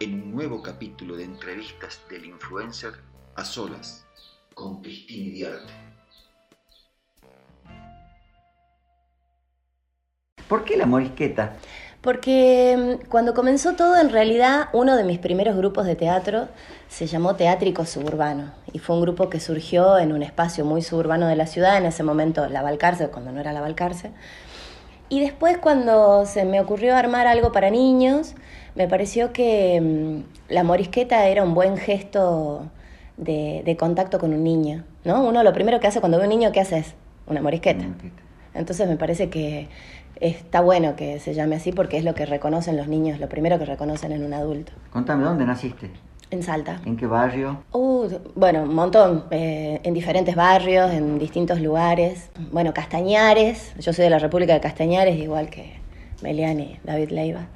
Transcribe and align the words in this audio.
en 0.00 0.14
un 0.14 0.32
nuevo 0.32 0.62
capítulo 0.62 1.16
de 1.16 1.24
entrevistas 1.24 2.00
del 2.08 2.24
influencer 2.24 2.92
a 3.34 3.44
solas 3.44 4.06
con 4.54 4.80
Cristina 4.80 5.28
Idiarte. 5.28 5.72
¿Por 10.48 10.64
qué 10.64 10.76
la 10.76 10.86
morisqueta? 10.86 11.56
Porque 12.00 12.98
mm, 13.02 13.08
cuando 13.08 13.34
comenzó 13.34 13.74
todo, 13.74 13.96
en 13.96 14.10
realidad, 14.10 14.68
uno 14.72 14.96
de 14.96 15.04
mis 15.04 15.18
primeros 15.18 15.56
grupos 15.56 15.84
de 15.84 15.96
teatro 15.96 16.48
se 16.88 17.06
llamó 17.06 17.34
Teátrico 17.34 17.84
Suburbano 17.84 18.52
y 18.72 18.78
fue 18.78 18.96
un 18.96 19.02
grupo 19.02 19.28
que 19.28 19.40
surgió 19.40 19.98
en 19.98 20.12
un 20.12 20.22
espacio 20.22 20.64
muy 20.64 20.80
suburbano 20.82 21.26
de 21.26 21.36
la 21.36 21.46
ciudad, 21.46 21.76
en 21.76 21.86
ese 21.86 22.04
momento 22.04 22.48
la 22.48 22.62
Valcarce, 22.62 23.08
cuando 23.08 23.32
no 23.32 23.40
era 23.40 23.52
la 23.52 23.60
Valcarce. 23.60 24.12
Y 25.08 25.20
después 25.20 25.58
cuando 25.58 26.26
se 26.26 26.44
me 26.44 26.60
ocurrió 26.60 26.94
armar 26.94 27.26
algo 27.26 27.52
para 27.52 27.70
niños, 27.70 28.34
me 28.74 28.88
pareció 28.88 29.32
que 29.32 29.80
mm, 29.80 30.52
la 30.52 30.64
morisqueta 30.64 31.26
era 31.26 31.42
un 31.42 31.54
buen 31.54 31.76
gesto 31.76 32.70
de, 33.16 33.62
de, 33.64 33.76
contacto 33.76 34.18
con 34.18 34.32
un 34.32 34.44
niño, 34.44 34.84
¿no? 35.04 35.26
Uno 35.26 35.42
lo 35.42 35.52
primero 35.52 35.80
que 35.80 35.86
hace 35.86 36.00
cuando 36.00 36.18
ve 36.18 36.24
un 36.24 36.30
niño, 36.30 36.52
¿qué 36.52 36.60
haces? 36.60 36.94
Una 37.26 37.42
morisqueta. 37.42 37.84
Entonces 38.54 38.88
me 38.88 38.96
parece 38.96 39.30
que 39.30 39.68
está 40.20 40.60
bueno 40.60 40.96
que 40.96 41.20
se 41.20 41.34
llame 41.34 41.56
así 41.56 41.72
porque 41.72 41.96
es 41.96 42.04
lo 42.04 42.14
que 42.14 42.26
reconocen 42.26 42.76
los 42.76 42.88
niños, 42.88 43.20
lo 43.20 43.28
primero 43.28 43.58
que 43.58 43.64
reconocen 43.64 44.12
en 44.12 44.24
un 44.24 44.34
adulto. 44.34 44.72
Contame, 44.90 45.24
¿dónde 45.24 45.44
naciste? 45.44 45.90
En 46.30 46.42
Salta. 46.42 46.80
¿En 46.84 46.96
qué 46.96 47.06
barrio? 47.06 47.62
Uh, 47.72 48.06
bueno, 48.34 48.62
un 48.64 48.74
montón, 48.74 49.24
eh, 49.30 49.80
en 49.82 49.94
diferentes 49.94 50.34
barrios, 50.36 50.92
en 50.92 51.18
distintos 51.18 51.58
lugares. 51.60 52.28
Bueno, 52.52 52.74
Castañares, 52.74 53.72
yo 53.78 53.94
soy 53.94 54.04
de 54.04 54.10
la 54.10 54.18
República 54.18 54.52
de 54.52 54.60
Castañares, 54.60 55.16
igual 55.16 55.48
que 55.48 55.72
Meliani, 56.22 56.78
David 56.84 57.10
Leiva. 57.10 57.46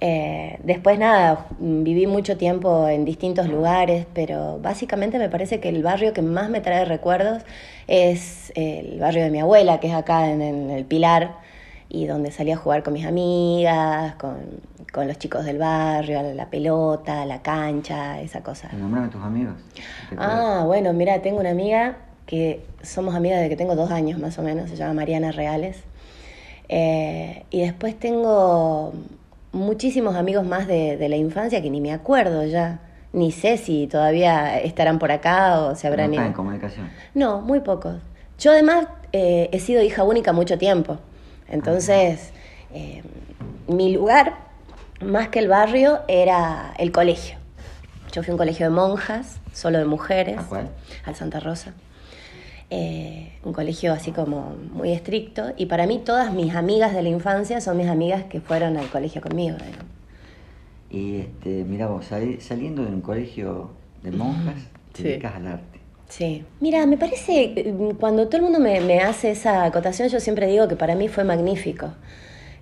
Eh, 0.00 0.58
después 0.62 0.98
nada, 0.98 1.48
viví 1.58 2.06
mucho 2.06 2.38
tiempo 2.38 2.88
en 2.88 3.04
distintos 3.04 3.46
lugares, 3.48 4.06
pero 4.14 4.58
básicamente 4.58 5.18
me 5.18 5.28
parece 5.28 5.60
que 5.60 5.68
el 5.68 5.82
barrio 5.82 6.14
que 6.14 6.22
más 6.22 6.48
me 6.48 6.60
trae 6.60 6.86
recuerdos 6.86 7.42
es 7.88 8.52
el 8.54 8.98
barrio 9.00 9.24
de 9.24 9.30
mi 9.30 9.40
abuela, 9.40 9.80
que 9.80 9.88
es 9.88 9.94
acá 9.94 10.30
en, 10.30 10.40
en 10.40 10.70
el 10.70 10.84
Pilar, 10.86 11.32
y 11.88 12.06
donde 12.06 12.30
salía 12.30 12.54
a 12.54 12.58
jugar 12.58 12.82
con 12.82 12.92
mis 12.92 13.06
amigas, 13.06 14.14
con, 14.16 14.36
con 14.92 15.08
los 15.08 15.18
chicos 15.18 15.44
del 15.44 15.58
barrio, 15.58 16.22
la 16.34 16.50
pelota, 16.50 17.24
la 17.24 17.40
cancha, 17.40 18.20
esa 18.20 18.42
cosa. 18.42 18.68
Nombrame 18.72 19.08
tus 19.08 19.22
amigos. 19.22 19.54
Ah, 20.16 20.64
bueno, 20.66 20.92
mira, 20.92 21.22
tengo 21.22 21.40
una 21.40 21.50
amiga 21.50 21.96
que 22.26 22.66
somos 22.82 23.14
amigas 23.14 23.38
desde 23.38 23.48
que 23.50 23.56
tengo 23.56 23.74
dos 23.74 23.90
años 23.90 24.20
más 24.20 24.38
o 24.38 24.42
menos, 24.42 24.68
se 24.68 24.76
llama 24.76 24.94
Mariana 24.94 25.32
Reales. 25.32 25.82
Eh, 26.68 27.44
y 27.50 27.62
después 27.62 27.98
tengo 27.98 28.92
muchísimos 29.52 30.14
amigos 30.14 30.44
más 30.46 30.66
de, 30.66 30.98
de, 30.98 31.08
la 31.08 31.16
infancia 31.16 31.62
que 31.62 31.70
ni 31.70 31.80
me 31.80 31.92
acuerdo 31.92 32.44
ya. 32.44 32.80
Ni 33.14 33.32
sé 33.32 33.56
si 33.56 33.86
todavía 33.86 34.60
estarán 34.60 34.98
por 34.98 35.10
acá 35.10 35.60
o 35.60 35.74
se 35.74 35.86
habrán 35.86 36.10
no 36.10 36.16
ido. 36.16 36.24
en 36.26 36.32
comunicación? 36.34 36.90
No, 37.14 37.40
muy 37.40 37.60
pocos. 37.60 37.96
Yo 38.38 38.52
además 38.52 38.86
eh, 39.12 39.48
he 39.52 39.60
sido 39.60 39.82
hija 39.82 40.04
única 40.04 40.34
mucho 40.34 40.58
tiempo. 40.58 40.98
Entonces, 41.48 42.30
eh, 42.72 43.02
mi 43.68 43.92
lugar, 43.92 44.36
más 45.00 45.28
que 45.28 45.38
el 45.38 45.48
barrio, 45.48 46.00
era 46.08 46.74
el 46.78 46.92
colegio. 46.92 47.36
Yo 48.12 48.22
fui 48.22 48.30
a 48.30 48.34
un 48.34 48.38
colegio 48.38 48.66
de 48.66 48.70
monjas, 48.74 49.40
solo 49.52 49.78
de 49.78 49.84
mujeres. 49.84 50.38
¿A 50.38 50.42
cuál? 50.44 50.68
Al 51.04 51.14
Santa 51.14 51.40
Rosa. 51.40 51.74
Eh, 52.70 53.32
un 53.44 53.52
colegio 53.54 53.92
así 53.92 54.12
como 54.12 54.54
muy 54.72 54.92
estricto. 54.92 55.52
Y 55.56 55.66
para 55.66 55.86
mí 55.86 56.00
todas 56.04 56.32
mis 56.32 56.54
amigas 56.54 56.92
de 56.94 57.02
la 57.02 57.08
infancia 57.08 57.60
son 57.60 57.76
mis 57.76 57.88
amigas 57.88 58.24
que 58.24 58.40
fueron 58.40 58.76
al 58.76 58.88
colegio 58.88 59.20
conmigo. 59.22 59.56
¿no? 59.58 60.96
Y 60.96 61.20
este, 61.20 61.64
mira 61.64 61.86
vos, 61.86 62.06
saliendo 62.06 62.82
de 62.82 62.88
un 62.88 63.00
colegio 63.00 63.70
de 64.02 64.10
monjas, 64.10 64.56
te 64.92 64.98
Sí. 64.98 65.02
dedicas 65.04 65.34
al 65.36 65.46
arte. 65.46 65.77
Sí. 66.08 66.44
Mira, 66.60 66.86
me 66.86 66.96
parece, 66.96 67.74
cuando 68.00 68.26
todo 68.26 68.38
el 68.38 68.42
mundo 68.42 68.58
me, 68.58 69.00
hace 69.00 69.30
esa 69.30 69.64
acotación, 69.64 70.08
yo 70.08 70.20
siempre 70.20 70.46
digo 70.46 70.66
que 70.66 70.76
para 70.76 70.94
mí 70.94 71.08
fue 71.08 71.24
magnífico. 71.24 71.92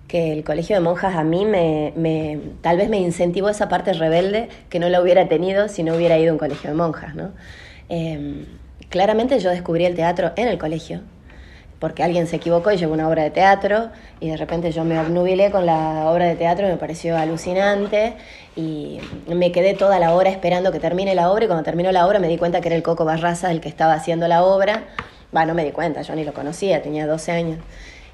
Que 0.07 0.31
el 0.33 0.43
colegio 0.43 0.75
de 0.75 0.81
monjas 0.81 1.15
a 1.15 1.23
mí 1.23 1.45
me, 1.45 2.39
tal 2.61 2.77
vez 2.77 2.89
me 2.89 2.99
incentivó 2.99 3.49
esa 3.49 3.67
parte 3.67 3.93
rebelde 3.93 4.47
que 4.69 4.79
no 4.79 4.89
la 4.89 5.01
hubiera 5.01 5.27
tenido 5.27 5.67
si 5.67 5.83
no 5.83 5.95
hubiera 5.95 6.17
ido 6.17 6.29
a 6.29 6.33
un 6.33 6.39
colegio 6.39 6.69
de 6.69 6.75
monjas, 6.75 7.15
¿no? 7.15 7.31
Eh, 7.89 8.45
claramente 8.89 9.39
yo 9.39 9.49
descubrí 9.49 9.85
el 9.85 9.95
teatro 9.95 10.31
en 10.37 10.47
el 10.47 10.57
colegio, 10.57 11.01
porque 11.79 12.03
alguien 12.03 12.27
se 12.27 12.37
equivocó 12.37 12.71
y 12.71 12.77
llevó 12.77 12.93
una 12.93 13.07
obra 13.07 13.23
de 13.23 13.29
teatro 13.29 13.89
y 14.19 14.29
de 14.29 14.37
repente 14.37 14.71
yo 14.71 14.83
me 14.83 14.99
obnubilé 14.99 15.51
con 15.51 15.65
la 15.65 16.09
obra 16.09 16.25
de 16.25 16.35
teatro 16.35 16.67
me 16.67 16.77
pareció 16.77 17.17
alucinante 17.17 18.15
y 18.55 18.99
me 19.27 19.51
quedé 19.51 19.75
toda 19.75 19.99
la 19.99 20.13
hora 20.13 20.29
esperando 20.29 20.71
que 20.71 20.79
termine 20.79 21.13
la 21.13 21.31
obra 21.31 21.45
y 21.45 21.47
cuando 21.47 21.63
terminó 21.63 21.91
la 21.91 22.07
obra 22.07 22.19
me 22.19 22.27
di 22.27 22.37
cuenta 22.37 22.61
que 22.61 22.69
era 22.69 22.75
el 22.75 22.83
Coco 22.83 23.05
Barraza 23.05 23.51
el 23.51 23.61
que 23.61 23.69
estaba 23.69 23.93
haciendo 23.93 24.27
la 24.27 24.43
obra. 24.43 24.85
Va, 25.35 25.45
no 25.45 25.53
me 25.53 25.63
di 25.63 25.71
cuenta, 25.71 26.01
yo 26.01 26.15
ni 26.15 26.23
lo 26.23 26.33
conocía, 26.33 26.81
tenía 26.81 27.05
12 27.05 27.31
años. 27.33 27.59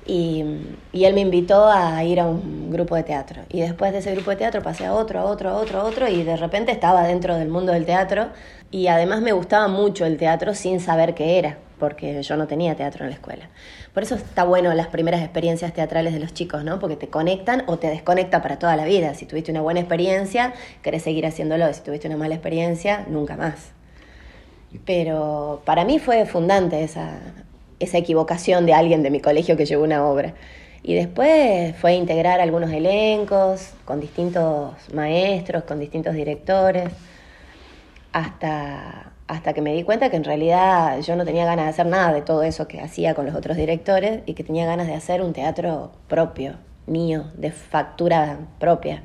Y, 0.06 0.44
y, 0.92 1.06
él 1.06 1.14
me 1.14 1.22
invitó 1.22 1.70
a 1.70 2.04
ir 2.04 2.20
a 2.20 2.26
un 2.26 2.72
grupo 2.72 2.96
de 2.96 3.04
teatro. 3.04 3.44
Y 3.50 3.62
después 3.62 3.94
de 3.94 4.00
ese 4.00 4.12
grupo 4.14 4.32
de 4.32 4.38
teatro 4.38 4.62
pasé 4.62 4.86
a 4.86 4.94
otro, 4.94 5.20
a 5.20 5.24
otro, 5.26 5.52
a 5.52 5.54
otro, 5.54 5.80
a 5.80 5.84
otro 5.86 6.10
y 6.10 6.24
de 6.24 6.36
repente 6.36 6.74
estaba 6.74 7.04
dentro 7.04 7.38
del 7.38 7.48
mundo 7.48 7.72
del 7.72 7.86
teatro 7.86 8.28
y 8.72 8.88
además 8.88 9.22
me 9.22 9.32
gustaba 9.32 9.70
mucho 9.70 10.06
el 10.06 10.18
teatro 10.18 10.56
sin 10.56 10.82
saber 10.82 11.14
qué 11.14 11.40
era 11.40 11.58
porque 11.84 12.24
yo 12.24 12.38
no 12.38 12.48
tenía 12.48 12.76
teatro 12.76 13.04
en 13.04 13.10
la 13.10 13.16
escuela. 13.18 13.50
Por 13.94 14.04
eso 14.04 14.16
está 14.16 14.46
bueno 14.46 14.74
las 14.74 14.88
primeras 14.88 15.22
experiencias 15.22 15.74
teatrales 15.74 16.14
de 16.14 16.20
los 16.22 16.34
chicos, 16.34 16.64
¿no? 16.64 16.80
Porque 16.80 16.96
te 16.96 17.10
conectan 17.10 17.64
o 17.68 17.78
te 17.78 17.88
desconecta 17.88 18.42
para 18.42 18.58
toda 18.58 18.78
la 18.78 18.86
vida. 18.86 19.16
Si 19.16 19.26
tuviste 19.26 19.52
una 19.52 19.60
buena 19.60 19.82
experiencia, 19.82 20.54
querés 20.82 21.04
seguir 21.04 21.26
haciéndolo. 21.26 21.74
Si 21.74 21.82
tuviste 21.82 22.08
una 22.08 22.16
mala 22.16 22.36
experiencia, 22.36 23.06
nunca 23.10 23.36
más. 23.36 23.72
Pero 24.86 25.62
para 25.66 25.84
mí 25.84 26.00
fue 26.00 26.26
fundante 26.26 26.82
esa, 26.86 27.20
esa 27.82 27.98
equivocación 27.98 28.66
de 28.66 28.74
alguien 28.74 29.04
de 29.04 29.10
mi 29.10 29.20
colegio 29.20 29.58
que 29.58 29.66
llevó 29.66 29.84
una 29.84 30.06
obra. 30.08 30.36
Y 30.84 30.94
después 30.94 31.76
fue 31.76 31.96
integrar 31.96 32.40
algunos 32.40 32.72
elencos 32.72 33.72
con 33.84 34.00
distintos 34.00 34.74
maestros, 34.94 35.66
con 35.66 35.82
distintos 35.82 36.14
directores, 36.14 36.94
hasta, 38.14 39.12
hasta 39.34 39.54
que 39.54 39.62
me 39.62 39.74
di 39.74 39.84
cuenta 39.84 40.10
que 40.10 40.18
en 40.18 40.24
realidad 40.24 41.00
yo 41.02 41.16
no 41.16 41.26
tenía 41.26 41.46
ganas 41.46 41.66
de 41.66 41.70
hacer 41.72 41.86
nada 41.88 42.14
de 42.14 42.22
todo 42.22 42.44
eso 42.44 42.68
que 42.68 42.80
hacía 42.80 43.16
con 43.16 43.26
los 43.26 43.36
otros 43.36 43.58
directores 43.58 44.22
y 44.26 44.34
que 44.34 44.44
tenía 44.44 44.66
ganas 44.66 44.88
de 44.88 44.94
hacer 44.94 45.22
un 45.22 45.34
teatro 45.34 45.92
propio, 46.08 46.56
mío, 46.86 47.26
de 47.36 47.52
factura 47.52 48.38
propia. 48.60 49.02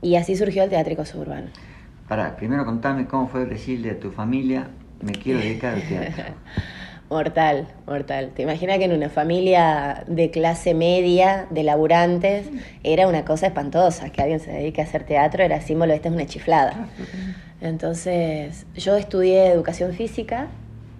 Y 0.00 0.16
así 0.16 0.36
surgió 0.36 0.62
el 0.62 0.70
Teátrico 0.70 1.04
Suburbano. 1.04 1.48
Para, 2.08 2.36
primero 2.36 2.64
contame 2.64 3.06
cómo 3.06 3.28
fue 3.28 3.44
decirle 3.44 3.90
a 3.90 4.00
tu 4.00 4.10
familia, 4.10 4.68
me 5.02 5.12
quiero 5.12 5.40
dedicar 5.40 5.74
al 5.74 5.82
teatro. 5.82 6.24
mortal, 7.10 7.68
mortal. 7.86 8.30
¿Te 8.34 8.42
imaginas 8.42 8.78
que 8.78 8.84
en 8.84 8.92
una 8.92 9.08
familia 9.08 10.04
de 10.06 10.30
clase 10.30 10.74
media, 10.74 11.46
de 11.50 11.64
laburantes, 11.64 12.46
era 12.82 13.08
una 13.08 13.24
cosa 13.24 13.48
espantosa? 13.48 14.10
Que 14.10 14.22
alguien 14.22 14.40
se 14.40 14.52
dedique 14.52 14.80
a 14.80 14.84
hacer 14.84 15.04
teatro 15.04 15.42
era 15.42 15.60
símbolo, 15.60 15.92
esta 15.92 16.08
es 16.08 16.14
una 16.14 16.26
chiflada. 16.26 16.88
Entonces, 17.60 18.66
yo 18.76 18.96
estudié 18.96 19.48
educación 19.48 19.92
física 19.92 20.48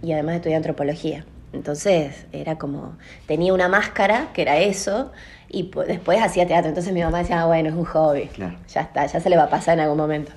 y 0.02 0.12
además 0.12 0.36
estudié 0.36 0.56
antropología. 0.56 1.24
Entonces, 1.52 2.26
era 2.32 2.58
como, 2.58 2.96
tenía 3.26 3.54
una 3.54 3.69
máscara, 3.69 4.28
que 4.34 4.42
era 4.42 4.58
eso, 4.58 5.12
y 5.48 5.70
después 5.86 6.20
hacía 6.20 6.47
teatro. 6.47 6.68
Entonces 6.68 6.92
mi 6.92 7.02
mamá 7.02 7.18
decía, 7.20 7.42
ah, 7.42 7.47
bueno, 7.47 7.70
es 7.70 7.74
un 7.74 7.84
hobby. 7.84 8.26
Claro. 8.26 8.56
Ya 8.72 8.82
está, 8.82 9.06
ya 9.06 9.20
se 9.20 9.30
le 9.30 9.36
va 9.36 9.44
a 9.44 9.50
pasar 9.50 9.74
en 9.74 9.84
algún 9.84 9.98
momento. 9.98 10.32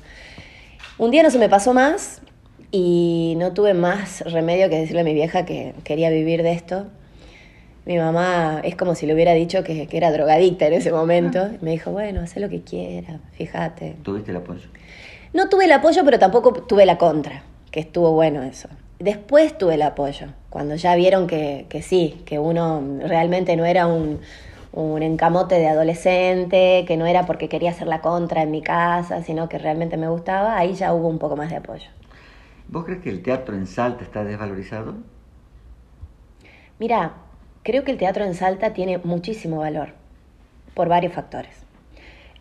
Un 0.98 1.12
día 1.12 1.24
no 1.24 1.32
se 1.32 1.40
me 1.40 1.50
pasó 1.50 1.74
más 1.74 2.22
y 2.72 3.36
no 3.38 3.52
tuve 3.54 3.74
más 3.74 4.22
remedio 4.22 4.70
que 4.70 4.78
decirle 4.78 5.02
a 5.02 5.04
mi 5.04 5.14
vieja 5.14 5.46
que 5.46 5.74
quería 5.84 6.10
vivir 6.10 6.44
de 6.44 6.54
esto. 6.54 6.86
Mi 7.86 7.98
mamá 7.98 8.62
es 8.64 8.76
como 8.76 8.94
si 8.94 9.08
le 9.08 9.16
hubiera 9.16 9.34
dicho 9.34 9.64
que, 9.64 9.88
que 9.88 9.98
era 9.98 10.12
drogadicta 10.12 10.68
en 10.68 10.74
ese 10.74 10.92
momento. 10.92 11.50
Y 11.60 11.66
me 11.66 11.72
dijo, 11.72 11.92
bueno, 11.92 12.22
haz 12.22 12.38
lo 12.38 12.48
que 12.48 12.62
quieras, 12.62 13.20
fíjate. 13.34 13.96
¿Tuviste 14.04 14.32
el 14.32 14.38
apoyo? 14.38 14.70
No 15.34 15.48
tuve 15.48 15.66
el 15.66 15.72
apoyo, 15.72 16.04
pero 16.04 16.20
tampoco 16.20 16.52
tuve 16.54 16.86
la 16.86 16.98
contra, 16.98 17.44
que 17.72 17.80
estuvo 17.80 18.12
bueno 18.12 18.44
eso. 18.44 18.68
Después 19.00 19.58
tuve 19.58 19.76
el 19.76 19.82
apoyo, 19.82 20.28
cuando 20.50 20.76
ya 20.76 20.94
vieron 20.96 21.26
que, 21.26 21.66
que 21.70 21.82
sí, 21.82 22.22
que 22.26 22.38
uno 22.38 22.84
realmente 23.00 23.56
no 23.56 23.66
era 23.66 23.88
un, 23.88 24.20
un 24.74 25.02
encamote 25.04 25.56
de 25.56 25.68
adolescente, 25.68 26.84
que 26.86 26.98
no 26.98 27.06
era 27.06 27.26
porque 27.26 27.50
quería 27.50 27.72
hacer 27.72 27.88
la 27.88 28.02
contra 28.02 28.42
en 28.44 28.52
mi 28.52 28.62
casa, 28.62 29.24
sino 29.24 29.50
que 29.50 29.58
realmente 29.58 29.98
me 29.98 30.10
gustaba, 30.10 30.58
ahí 30.58 30.74
ya 30.74 30.94
hubo 30.94 31.08
un 31.08 31.18
poco 31.18 31.36
más 31.36 31.50
de 31.50 31.56
apoyo. 31.56 31.90
¿Vos 32.68 32.86
crees 32.86 33.02
que 33.02 33.10
el 33.10 33.22
teatro 33.22 33.56
en 33.56 33.68
Salta 33.68 34.04
está 34.04 34.24
desvalorizado? 34.24 34.96
Mira, 36.78 37.14
creo 37.64 37.84
que 37.84 37.92
el 37.92 37.98
teatro 37.98 38.24
en 38.26 38.34
Salta 38.34 38.74
tiene 38.74 38.98
muchísimo 38.98 39.60
valor, 39.60 39.90
por 40.74 40.90
varios 40.90 41.14
factores. 41.14 41.71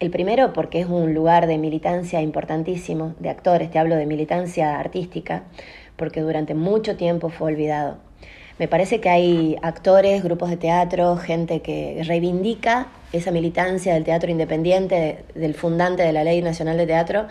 El 0.00 0.10
primero 0.10 0.54
porque 0.54 0.80
es 0.80 0.86
un 0.86 1.12
lugar 1.12 1.46
de 1.46 1.58
militancia 1.58 2.22
importantísimo, 2.22 3.14
de 3.18 3.28
actores, 3.28 3.70
te 3.70 3.78
hablo 3.78 3.96
de 3.96 4.06
militancia 4.06 4.80
artística, 4.80 5.42
porque 5.96 6.22
durante 6.22 6.54
mucho 6.54 6.96
tiempo 6.96 7.28
fue 7.28 7.52
olvidado. 7.52 7.98
Me 8.58 8.66
parece 8.66 9.02
que 9.02 9.10
hay 9.10 9.56
actores, 9.60 10.22
grupos 10.22 10.48
de 10.48 10.56
teatro, 10.56 11.18
gente 11.18 11.60
que 11.60 12.00
reivindica 12.06 12.86
esa 13.12 13.30
militancia 13.30 13.92
del 13.92 14.04
teatro 14.04 14.30
independiente, 14.30 15.18
del 15.34 15.52
fundante 15.52 16.02
de 16.02 16.14
la 16.14 16.24
Ley 16.24 16.40
Nacional 16.40 16.78
de 16.78 16.86
Teatro, 16.86 17.26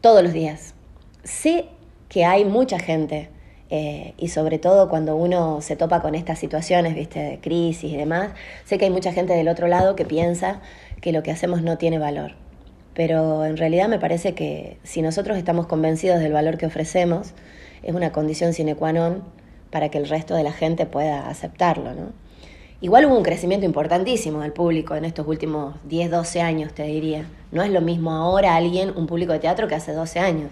todos 0.00 0.24
los 0.24 0.32
días. 0.32 0.74
Sé 1.22 1.66
que 2.08 2.24
hay 2.24 2.44
mucha 2.44 2.80
gente, 2.80 3.28
eh, 3.72 4.14
y 4.18 4.28
sobre 4.28 4.58
todo 4.58 4.88
cuando 4.88 5.14
uno 5.14 5.60
se 5.60 5.76
topa 5.76 6.02
con 6.02 6.16
estas 6.16 6.40
situaciones, 6.40 6.96
viste, 6.96 7.38
crisis 7.40 7.92
y 7.92 7.96
demás, 7.96 8.30
sé 8.64 8.78
que 8.78 8.86
hay 8.86 8.90
mucha 8.90 9.12
gente 9.12 9.32
del 9.32 9.46
otro 9.46 9.68
lado 9.68 9.94
que 9.94 10.04
piensa 10.04 10.60
que 11.00 11.12
lo 11.12 11.22
que 11.22 11.30
hacemos 11.30 11.62
no 11.62 11.78
tiene 11.78 11.98
valor. 11.98 12.32
Pero 12.94 13.44
en 13.44 13.56
realidad 13.56 13.88
me 13.88 13.98
parece 13.98 14.34
que 14.34 14.78
si 14.82 15.02
nosotros 15.02 15.38
estamos 15.38 15.66
convencidos 15.66 16.20
del 16.20 16.32
valor 16.32 16.58
que 16.58 16.66
ofrecemos, 16.66 17.32
es 17.82 17.94
una 17.94 18.12
condición 18.12 18.52
sine 18.52 18.74
qua 18.74 18.92
non 18.92 19.22
para 19.70 19.88
que 19.88 19.98
el 19.98 20.08
resto 20.08 20.34
de 20.34 20.42
la 20.42 20.52
gente 20.52 20.86
pueda 20.86 21.28
aceptarlo, 21.28 21.94
¿no? 21.94 22.12
Igual 22.82 23.04
hubo 23.04 23.16
un 23.16 23.22
crecimiento 23.22 23.66
importantísimo 23.66 24.40
del 24.40 24.52
público 24.52 24.96
en 24.96 25.04
estos 25.04 25.26
últimos 25.26 25.74
10, 25.84 26.10
12 26.10 26.40
años, 26.40 26.72
te 26.72 26.84
diría. 26.84 27.26
No 27.52 27.62
es 27.62 27.70
lo 27.70 27.82
mismo 27.82 28.10
ahora 28.10 28.56
alguien, 28.56 28.92
un 28.96 29.06
público 29.06 29.32
de 29.32 29.38
teatro, 29.38 29.68
que 29.68 29.74
hace 29.74 29.92
12 29.92 30.18
años. 30.18 30.50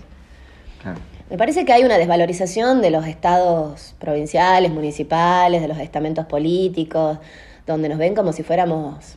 Me 1.31 1.39
parece 1.39 1.65
que 1.65 1.73
hay 1.73 1.85
una 1.85 1.97
desvalorización 1.97 2.83
de 2.83 2.91
los 2.91 3.07
estados 3.07 3.95
provinciales, 3.99 4.71
municipales, 4.71 5.63
de 5.63 5.69
los 5.69 5.79
estamentos 5.79 6.27
políticos, 6.27 7.19
donde 7.67 7.89
nos 7.89 7.99
ven 7.99 8.15
como 8.15 8.33
si 8.33 8.43
fuéramos, 8.43 9.17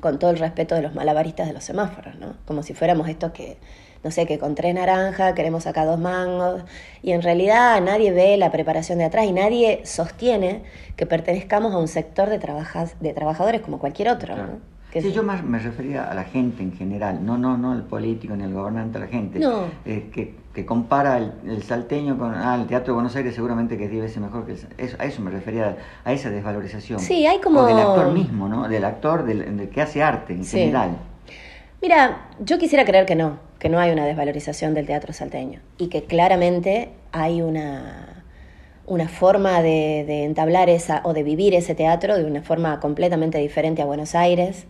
con 0.00 0.18
todo 0.18 0.30
el 0.30 0.38
respeto 0.38 0.74
de 0.74 0.82
los 0.82 0.94
malabaristas 0.94 1.46
de 1.46 1.52
los 1.52 1.64
semáforos, 1.64 2.16
¿no? 2.16 2.34
Como 2.44 2.62
si 2.62 2.74
fuéramos 2.74 3.08
estos 3.08 3.32
que 3.32 3.58
no 4.04 4.10
sé, 4.10 4.26
que 4.26 4.38
con 4.38 4.54
tres 4.54 4.74
naranjas 4.74 5.34
queremos 5.34 5.64
sacar 5.64 5.86
dos 5.86 5.98
mangos, 5.98 6.62
y 7.02 7.12
en 7.12 7.22
realidad 7.22 7.80
nadie 7.80 8.12
ve 8.12 8.36
la 8.36 8.52
preparación 8.52 8.98
de 8.98 9.04
atrás 9.04 9.26
y 9.26 9.32
nadie 9.32 9.80
sostiene 9.84 10.62
que 10.96 11.06
pertenezcamos 11.06 11.74
a 11.74 11.78
un 11.78 11.88
sector 11.88 12.28
de, 12.28 12.38
de 12.38 13.12
trabajadores 13.12 13.60
como 13.60 13.78
cualquier 13.78 14.08
otro. 14.10 14.34
Sí, 14.92 15.12
yo 15.12 15.22
más 15.22 15.44
me 15.44 15.58
refería 15.58 16.10
a 16.10 16.14
la 16.14 16.24
gente 16.24 16.62
en 16.62 16.72
general, 16.72 17.24
no 17.24 17.38
no 17.38 17.56
no 17.56 17.72
al 17.72 17.82
político 17.84 18.34
ni 18.36 18.44
al 18.44 18.52
gobernante, 18.52 18.98
a 18.98 19.00
la 19.02 19.06
gente, 19.06 19.40
eh, 19.84 20.10
que, 20.12 20.34
que, 20.54 20.64
compara 20.64 21.18
el, 21.18 21.62
salteño 21.62 22.18
con 22.18 22.34
ah, 22.34 22.56
el 22.60 22.66
Teatro 22.66 22.92
de 22.92 22.94
Buenos 22.94 23.14
Aires, 23.16 23.34
seguramente 23.34 23.76
que 23.76 23.84
es 23.84 23.90
10 23.90 24.02
veces 24.02 24.18
mejor 24.18 24.46
que 24.46 24.52
el, 24.52 24.96
a 24.98 25.04
eso 25.04 25.22
me 25.22 25.30
refería, 25.30 25.76
a 26.04 26.12
esa 26.12 26.30
desvalorización. 26.30 26.98
Sí, 27.00 27.26
hay 27.26 27.40
como... 27.40 27.64
del 27.66 27.78
actor 27.78 28.12
mismo, 28.12 28.48
¿no? 28.48 28.68
Del 28.68 28.84
actor, 28.84 29.24
del, 29.24 29.68
que 29.68 29.80
hace 29.80 30.02
arte 30.02 30.32
en 30.32 30.44
general. 30.44 30.98
Mira, 31.80 32.28
yo 32.40 32.58
quisiera 32.58 32.84
creer 32.84 33.06
que 33.06 33.14
no, 33.14 33.38
que 33.58 33.68
no 33.68 33.78
hay 33.78 33.92
una 33.92 34.04
desvalorización 34.04 34.74
del 34.74 34.86
teatro 34.86 35.12
salteño 35.12 35.60
y 35.76 35.88
que 35.88 36.04
claramente 36.04 36.90
hay 37.12 37.40
una, 37.40 38.17
una 38.88 39.08
forma 39.08 39.62
de, 39.62 40.24
entablar 40.24 40.68
esa 40.68 41.00
o 41.04 41.12
de 41.12 41.22
vivir 41.22 41.54
ese 41.54 41.74
teatro 41.74 42.16
de 42.16 42.24
una 42.24 42.42
forma 42.42 42.80
completamente 42.80 43.38
diferente 43.38 43.82
a 43.82 43.84
Buenos 43.84 44.14
Aires. 44.14 44.66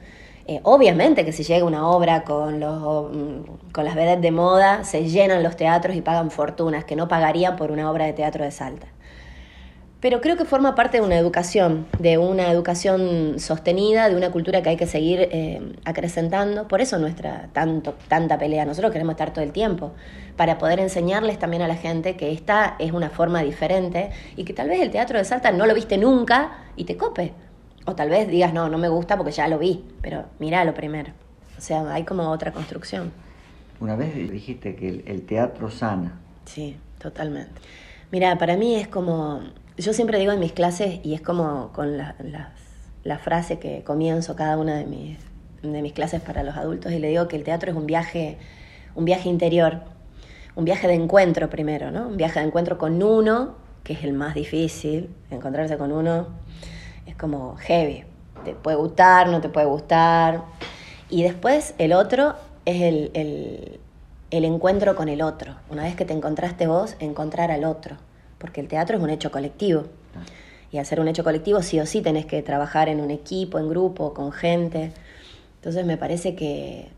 Eh, 0.47 0.61
obviamente 0.63 1.25
que 1.25 1.33
si 1.33 1.45
llega 1.45 1.65
una 1.65 1.89
obra 1.89 2.25
con, 2.25 2.61
los, 2.61 3.13
mm, 3.13 3.71
con 3.73 3.85
las 3.85 3.95
vedettes 3.95 4.23
de 4.23 4.31
moda, 4.31 4.85
se 4.85 5.09
llenan 5.09 5.43
los 5.43 5.57
teatros 5.57 5.97
y 5.97 6.01
pagan 6.01 6.31
fortunas 6.31 6.85
que 6.85 6.97
no 6.97 7.07
pagarían 7.09 7.57
por 7.57 7.71
una 7.71 7.91
obra 7.91 8.07
de 8.07 8.13
teatro 8.13 8.45
de 8.45 8.51
Salta 8.51 8.89
pero 10.01 10.21
creo 10.21 10.37
que 10.37 10.45
forma 10.45 10.77
parte 10.77 10.99
de 10.99 11.05
una 11.05 11.19
educación, 11.19 11.87
de 11.99 12.19
una 12.19 12.51
educación 12.53 13.41
sostenida, 13.41 14.09
de 14.09 14.15
una 14.15 14.31
cultura 14.31 14.63
que 14.63 14.69
hay 14.71 14.77
que 14.77 14.87
seguir 14.87 15.29
eh, 15.33 15.73
acrecentando. 15.85 16.69
Por 16.69 16.81
eso 16.81 16.99
nuestra 16.99 17.49
tanto, 17.53 17.95
tanta 18.07 18.39
pelea. 18.39 18.65
Nosotros 18.65 18.93
queremos 18.93 19.15
estar 19.15 19.33
todo 19.33 19.45
el 19.45 19.51
tiempo, 19.51 19.93
para 20.37 20.57
poder 20.57 20.79
enseñarles 20.79 21.39
también 21.41 21.63
a 21.63 21.69
la 21.69 21.75
gente 21.75 22.17
que 22.17 22.31
esta 22.31 22.77
es 22.79 22.93
una 22.93 23.11
forma 23.11 23.43
diferente 23.43 24.11
y 24.37 24.45
que 24.45 24.53
tal 24.53 24.69
vez 24.69 24.81
el 24.81 24.93
teatro 24.93 25.19
de 25.19 25.25
Salta 25.25 25.51
no 25.51 25.67
lo 25.67 25.75
viste 25.75 25.99
nunca 25.99 26.59
y 26.77 26.85
te 26.85 26.97
cope. 26.97 27.33
O 27.85 27.97
tal 27.97 28.09
vez 28.09 28.29
digas, 28.29 28.53
no, 28.53 28.69
no 28.69 28.79
me 28.79 28.89
gusta 28.89 29.17
porque 29.17 29.33
ya 29.33 29.49
lo 29.49 29.59
vi, 29.59 29.85
pero 30.01 30.27
lo 30.39 30.75
primero. 30.75 31.13
O 31.57 31.61
sea, 31.61 31.93
hay 31.93 32.05
como 32.05 32.31
otra 32.31 32.53
construcción. 32.53 33.11
Una 33.81 33.97
vez 33.97 34.15
dijiste 34.31 34.77
que 34.77 35.03
el, 35.07 35.23
teatro 35.23 35.71
sana. 35.71 36.21
Sí, 36.45 36.77
totalmente. 36.99 37.61
Mira, 38.13 38.39
para 38.39 38.57
mí 38.57 38.77
es 38.77 38.87
como 38.87 39.43
yo 39.79 39.93
siempre 39.93 40.19
digo 40.19 40.33
en 40.33 40.41
mis 40.41 40.53
clases, 40.53 41.01
y 41.05 41.15
es 41.15 41.21
como 41.21 41.71
con 41.73 41.97
la, 41.97 42.15
frase 43.23 43.59
que 43.59 43.85
comienzo 43.85 44.37
cada 44.37 44.59
una 44.59 44.77
de 44.77 44.85
mis, 44.85 45.19
de 45.63 45.83
mis 45.83 45.93
clases 45.93 46.21
para 46.21 46.43
los 46.43 46.57
adultos, 46.57 46.93
y 46.93 46.99
le 46.99 47.09
digo 47.09 47.29
que 47.29 47.37
el 47.37 47.45
teatro 47.45 47.71
es 47.71 47.77
un 47.77 47.87
viaje, 47.87 48.39
un 48.97 49.05
viaje 49.05 49.29
interior, 49.29 49.81
un 50.57 50.65
viaje 50.65 50.89
de 50.89 50.95
encuentro 50.95 51.49
primero, 51.49 51.93
¿no? 51.93 52.09
Un 52.09 52.17
viaje 52.17 52.41
de 52.41 52.47
encuentro 52.47 52.77
con 52.77 53.01
uno, 53.03 53.55
que 53.85 53.93
es 53.93 54.03
el 54.03 54.13
más 54.13 54.35
difícil, 54.35 55.11
encontrarse 55.31 55.79
con 55.79 55.93
uno 55.93 56.27
es 57.07 57.17
como 57.17 57.57
heavy, 57.57 58.05
te 58.45 58.55
puede 58.55 58.77
gustar, 58.77 59.29
no 59.29 59.41
te 59.41 59.49
puede 59.49 59.67
gustar, 59.67 60.43
y 61.09 61.23
después 61.23 61.75
el 61.79 61.93
otro 61.93 62.35
es 62.67 62.83
el, 62.83 63.11
el, 63.15 63.81
el 64.31 64.45
encuentro 64.45 64.95
con 64.97 65.09
el 65.09 65.23
otro, 65.23 65.55
una 65.71 65.85
vez 65.85 65.97
que 65.97 66.05
te 66.05 66.13
encontraste 66.13 66.67
vos, 66.67 66.97
encontrar 66.99 67.51
al 67.51 67.65
otro 67.65 67.97
porque 68.39 68.61
el 68.61 68.69
teatro 68.69 68.97
es 68.97 69.03
un 69.03 69.11
hecho 69.11 69.31
colectivo. 69.31 69.85
Y 70.71 70.79
al 70.79 70.87
ser 70.87 71.01
un 71.01 71.09
hecho 71.09 71.25
colectivo, 71.25 71.63
sí 71.63 71.81
o 71.81 71.87
sí 71.87 72.03
tenés 72.03 72.27
que 72.27 72.43
trabajar 72.43 72.89
en 72.89 73.01
un 73.01 73.11
equipo, 73.11 73.59
en 73.59 73.69
grupo, 73.69 74.13
con 74.13 74.33
gente. 74.33 74.93
Entonces 75.57 75.87
me 75.87 75.97
parece 75.97 76.35
que 76.35 76.89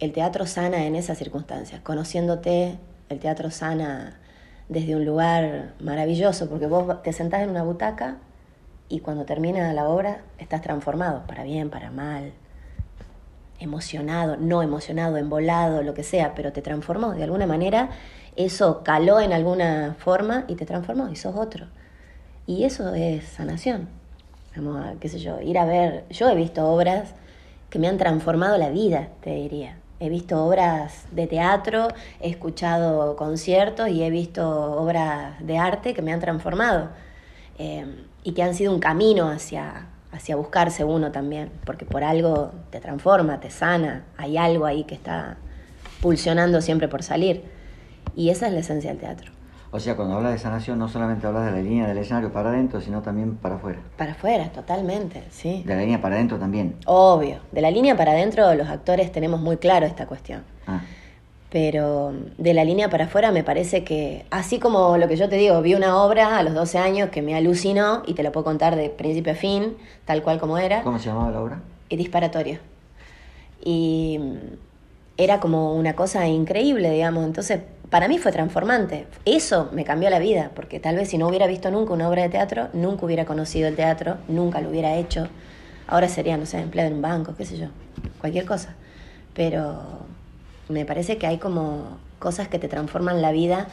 el 0.00 0.12
teatro 0.12 0.46
sana 0.46 0.84
en 0.84 0.96
esas 0.96 1.18
circunstancias, 1.18 1.80
conociéndote, 1.80 2.76
el 3.08 3.18
teatro 3.20 3.50
sana 3.50 4.18
desde 4.68 4.96
un 4.96 5.04
lugar 5.04 5.74
maravilloso, 5.80 6.48
porque 6.48 6.66
vos 6.66 7.02
te 7.02 7.12
sentás 7.12 7.42
en 7.42 7.50
una 7.50 7.62
butaca 7.62 8.16
y 8.88 9.00
cuando 9.00 9.24
termina 9.24 9.72
la 9.72 9.88
obra 9.88 10.22
estás 10.38 10.62
transformado, 10.62 11.26
para 11.26 11.44
bien, 11.44 11.70
para 11.70 11.90
mal, 11.90 12.32
emocionado, 13.58 14.36
no 14.36 14.62
emocionado, 14.62 15.16
embolado, 15.16 15.82
lo 15.82 15.94
que 15.94 16.02
sea, 16.02 16.34
pero 16.34 16.52
te 16.52 16.62
transformó 16.62 17.12
de 17.12 17.24
alguna 17.24 17.46
manera 17.46 17.90
eso 18.36 18.82
caló 18.82 19.20
en 19.20 19.32
alguna 19.32 19.96
forma 19.98 20.44
y 20.48 20.54
te 20.56 20.66
transformó 20.66 21.08
y 21.08 21.16
sos 21.16 21.36
otro. 21.36 21.66
Y 22.46 22.64
eso 22.64 22.94
es 22.94 23.24
sanación. 23.24 23.88
Vamos 24.56 24.84
a, 24.84 24.94
qué 25.00 25.08
sé 25.08 25.18
yo, 25.18 25.40
ir 25.40 25.58
a 25.58 25.64
ver. 25.64 26.04
Yo 26.10 26.28
he 26.28 26.34
visto 26.34 26.66
obras 26.68 27.14
que 27.70 27.78
me 27.78 27.88
han 27.88 27.98
transformado 27.98 28.56
la 28.58 28.70
vida, 28.70 29.08
te 29.20 29.30
diría. 29.30 29.78
He 30.00 30.08
visto 30.08 30.44
obras 30.44 31.06
de 31.12 31.26
teatro, 31.26 31.88
he 32.20 32.28
escuchado 32.28 33.16
conciertos 33.16 33.88
y 33.88 34.02
he 34.02 34.10
visto 34.10 34.48
obras 34.74 35.34
de 35.44 35.56
arte 35.56 35.94
que 35.94 36.02
me 36.02 36.12
han 36.12 36.20
transformado 36.20 36.90
eh, 37.58 37.86
y 38.22 38.32
que 38.32 38.42
han 38.42 38.54
sido 38.54 38.72
un 38.72 38.80
camino 38.80 39.28
hacia, 39.28 39.86
hacia 40.12 40.36
buscarse 40.36 40.84
uno 40.84 41.10
también, 41.10 41.50
porque 41.64 41.84
por 41.84 42.04
algo 42.04 42.52
te 42.70 42.80
transforma, 42.80 43.40
te 43.40 43.50
sana, 43.50 44.04
hay 44.16 44.36
algo 44.36 44.66
ahí 44.66 44.84
que 44.84 44.94
está 44.94 45.36
pulsionando 46.00 46.60
siempre 46.60 46.88
por 46.88 47.02
salir. 47.02 47.53
Y 48.16 48.30
esa 48.30 48.46
es 48.46 48.52
la 48.52 48.60
esencia 48.60 48.90
del 48.90 49.00
teatro. 49.00 49.32
O 49.74 49.80
sea, 49.80 49.96
cuando 49.96 50.14
hablas 50.14 50.30
de 50.30 50.38
sanación 50.38 50.78
no 50.78 50.88
solamente 50.88 51.26
hablas 51.26 51.46
de 51.46 51.50
la 51.50 51.60
línea 51.60 51.88
del 51.88 51.98
escenario 51.98 52.32
para 52.32 52.50
adentro, 52.50 52.80
sino 52.80 53.02
también 53.02 53.34
para 53.34 53.56
afuera. 53.56 53.80
Para 53.96 54.12
afuera, 54.12 54.48
totalmente, 54.50 55.24
sí. 55.30 55.64
De 55.66 55.74
la 55.74 55.80
línea 55.80 56.00
para 56.00 56.14
adentro 56.14 56.38
también. 56.38 56.76
Obvio. 56.86 57.38
De 57.50 57.60
la 57.60 57.72
línea 57.72 57.96
para 57.96 58.12
adentro 58.12 58.54
los 58.54 58.68
actores 58.68 59.10
tenemos 59.10 59.40
muy 59.40 59.56
claro 59.56 59.84
esta 59.84 60.06
cuestión. 60.06 60.44
Ah. 60.68 60.80
Pero 61.50 62.12
de 62.38 62.54
la 62.54 62.62
línea 62.62 62.88
para 62.88 63.06
afuera 63.06 63.32
me 63.32 63.42
parece 63.42 63.82
que, 63.82 64.26
así 64.30 64.60
como 64.60 64.96
lo 64.96 65.08
que 65.08 65.16
yo 65.16 65.28
te 65.28 65.34
digo, 65.34 65.60
vi 65.60 65.74
una 65.74 66.00
obra 66.04 66.38
a 66.38 66.44
los 66.44 66.54
12 66.54 66.78
años 66.78 67.10
que 67.10 67.20
me 67.20 67.34
alucinó 67.34 68.04
y 68.06 68.14
te 68.14 68.22
la 68.22 68.30
puedo 68.30 68.44
contar 68.44 68.76
de 68.76 68.90
principio 68.90 69.32
a 69.32 69.36
fin, 69.36 69.76
tal 70.04 70.22
cual 70.22 70.38
como 70.38 70.56
era. 70.56 70.84
¿Cómo 70.84 71.00
se 71.00 71.06
llamaba 71.06 71.32
la 71.32 71.40
obra? 71.40 71.62
Y 71.88 71.96
disparatorio. 71.96 72.60
Y 73.64 74.20
era 75.16 75.40
como 75.40 75.74
una 75.74 75.94
cosa 75.94 76.28
increíble, 76.28 76.90
digamos. 76.92 77.24
Entonces 77.24 77.60
para 77.90 78.08
mí 78.08 78.18
fue 78.18 78.32
transformante. 78.32 79.06
Eso 79.24 79.68
me 79.72 79.84
cambió 79.84 80.10
la 80.10 80.18
vida, 80.18 80.50
porque 80.54 80.80
tal 80.80 80.96
vez 80.96 81.08
si 81.08 81.18
no 81.18 81.28
hubiera 81.28 81.46
visto 81.46 81.70
nunca 81.70 81.92
una 81.92 82.08
obra 82.08 82.22
de 82.22 82.28
teatro, 82.28 82.68
nunca 82.72 83.06
hubiera 83.06 83.24
conocido 83.24 83.68
el 83.68 83.76
teatro, 83.76 84.16
nunca 84.28 84.60
lo 84.60 84.70
hubiera 84.70 84.96
hecho. 84.96 85.28
Ahora 85.86 86.08
sería, 86.08 86.36
no 86.36 86.46
sé, 86.46 86.60
empleado 86.60 86.88
en 86.90 86.96
un 86.96 87.02
banco, 87.02 87.34
qué 87.36 87.44
sé 87.44 87.58
yo, 87.58 87.68
cualquier 88.20 88.46
cosa. 88.46 88.74
Pero 89.34 89.82
me 90.68 90.84
parece 90.84 91.18
que 91.18 91.26
hay 91.26 91.38
como 91.38 91.98
cosas 92.18 92.48
que 92.48 92.58
te 92.58 92.68
transforman 92.68 93.20
la 93.20 93.32
vida 93.32 93.68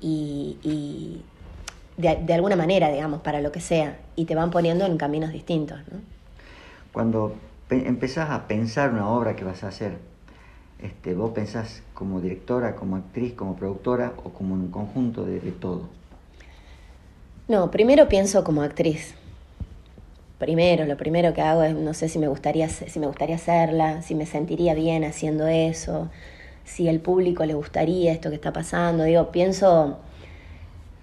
y, 0.00 1.22
de, 1.96 2.32
alguna 2.32 2.56
manera, 2.56 2.90
digamos, 2.90 3.20
para 3.20 3.42
lo 3.42 3.52
que 3.52 3.60
sea, 3.60 3.98
y 4.16 4.24
te 4.24 4.34
van 4.34 4.50
poniendo 4.50 4.86
en 4.86 4.96
caminos 4.96 5.32
distintos. 5.32 5.78
Cuando 6.92 7.34
empezás 7.68 8.30
a 8.30 8.48
pensar 8.48 8.90
una 8.90 9.08
obra 9.08 9.36
que 9.36 9.44
vas 9.44 9.62
a 9.64 9.68
hacer, 9.68 9.98
este, 10.82 11.14
¿Vos 11.14 11.32
pensás 11.32 11.82
como 11.92 12.20
directora, 12.20 12.74
como 12.74 12.96
actriz, 12.96 13.34
como 13.34 13.56
productora 13.56 14.14
o 14.24 14.30
como 14.30 14.54
un 14.54 14.70
conjunto 14.70 15.24
de, 15.24 15.38
todo? 15.52 15.82
No, 17.48 17.70
primero 17.70 18.08
pienso 18.08 18.44
como 18.44 18.62
actriz. 18.62 19.14
Primero, 20.38 20.86
lo 20.86 20.96
primero 20.96 21.34
que 21.34 21.42
hago 21.42 21.62
es, 21.62 21.74
no 21.74 21.92
sé 21.92 22.08
si 22.08 22.18
me 22.18 22.28
gustaría, 22.28 22.68
si 22.68 22.98
me 22.98 23.06
gustaría 23.06 23.36
hacerla, 23.36 24.00
si 24.00 24.14
me 24.14 24.24
sentiría 24.24 24.74
bien 24.74 25.04
haciendo 25.04 25.46
eso, 25.48 26.08
si 26.64 26.88
al 26.88 27.00
público 27.00 27.44
le 27.44 27.52
gustaría 27.52 28.12
esto 28.12 28.30
que 28.30 28.36
está 28.36 28.52
pasando. 28.52 29.04
Digo, 29.04 29.30
pienso 29.32 29.98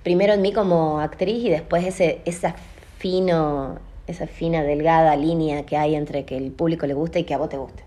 primero 0.01 0.33
en 0.33 0.41
mí 0.41 0.53
como 0.53 0.99
actriz 1.01 1.43
y 1.43 1.49
después 1.49 1.85
ese, 1.85 2.21
esa 2.25 2.55
fino, 2.97 3.77
esa 4.07 4.25
fina, 4.25 4.63
delgada 4.63 5.15
línea 5.15 5.67
que 5.67 5.77
hay 5.77 5.93
entre 5.93 6.25
que 6.25 6.35
el 6.37 6.51
público 6.51 6.87
le 6.87 6.95
guste 6.95 7.19
y 7.19 7.23
que 7.25 7.35
a 7.35 7.37
vos 7.37 7.49
te 7.49 7.57
guste. 7.57 7.83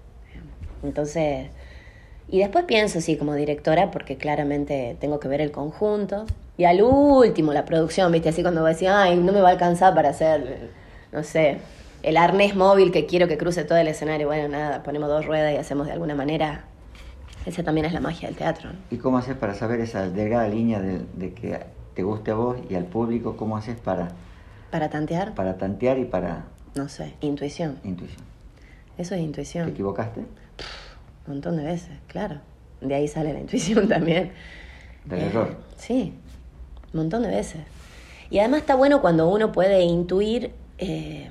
Entonces, 0.84 1.48
y 2.30 2.38
después 2.38 2.64
pienso, 2.64 3.00
sí, 3.00 3.16
como 3.16 3.34
directora, 3.34 3.90
porque 3.90 4.16
claramente 4.16 4.96
tengo 5.00 5.18
que 5.18 5.28
ver 5.28 5.40
el 5.40 5.50
conjunto. 5.50 6.26
Y 6.56 6.64
al 6.64 6.82
último, 6.82 7.52
la 7.52 7.64
producción, 7.64 8.12
¿viste? 8.12 8.28
Así 8.28 8.42
cuando 8.42 8.64
decía, 8.64 9.02
ay, 9.02 9.16
no 9.16 9.32
me 9.32 9.40
va 9.40 9.48
a 9.48 9.52
alcanzar 9.52 9.94
para 9.94 10.10
hacer, 10.10 10.70
no 11.10 11.24
sé, 11.24 11.58
el 12.02 12.16
arnés 12.16 12.54
móvil 12.54 12.92
que 12.92 13.06
quiero 13.06 13.28
que 13.28 13.36
cruce 13.36 13.64
todo 13.64 13.78
el 13.78 13.88
escenario. 13.88 14.28
Bueno, 14.28 14.48
nada, 14.48 14.82
ponemos 14.82 15.08
dos 15.08 15.26
ruedas 15.26 15.52
y 15.54 15.56
hacemos 15.56 15.86
de 15.86 15.92
alguna 15.92 16.14
manera. 16.14 16.64
Esa 17.46 17.62
también 17.64 17.86
es 17.86 17.92
la 17.92 18.00
magia 18.00 18.28
del 18.28 18.36
teatro. 18.36 18.70
¿Y 18.90 18.98
cómo 18.98 19.18
haces 19.18 19.34
para 19.34 19.54
saber 19.54 19.80
esa 19.80 20.08
delgada 20.08 20.46
línea 20.48 20.80
de, 20.80 21.32
que 21.32 21.58
te 21.94 22.02
guste 22.02 22.30
a 22.30 22.34
vos 22.34 22.58
y 22.68 22.74
al 22.74 22.84
público? 22.84 23.36
¿Cómo 23.36 23.56
haces 23.56 23.78
para... 23.78 24.12
¿Para 24.70 24.88
tantear? 24.88 25.34
Para 25.34 25.56
tantear 25.56 25.98
y 25.98 26.04
para... 26.04 26.44
No 26.74 26.88
sé, 26.88 27.14
intuición. 27.22 27.78
Intuición. 27.82 28.22
Eso 28.98 29.14
es 29.14 29.20
intuición. 29.22 29.66
¿Te 29.66 29.72
equivocaste? 29.72 30.20
Un 31.30 31.36
montón 31.36 31.56
de 31.58 31.62
veces, 31.62 31.90
claro. 32.08 32.40
De 32.80 32.92
ahí 32.92 33.06
sale 33.06 33.32
la 33.32 33.38
intuición 33.38 33.86
también. 33.88 34.32
Del 35.04 35.20
error. 35.20 35.56
Sí, 35.76 36.12
un 36.92 37.00
montón 37.02 37.22
de 37.22 37.28
veces. 37.28 37.60
Y 38.30 38.40
además 38.40 38.62
está 38.62 38.74
bueno 38.74 39.00
cuando 39.00 39.28
uno 39.28 39.52
puede 39.52 39.82
intuir 39.82 40.50
eh, 40.78 41.30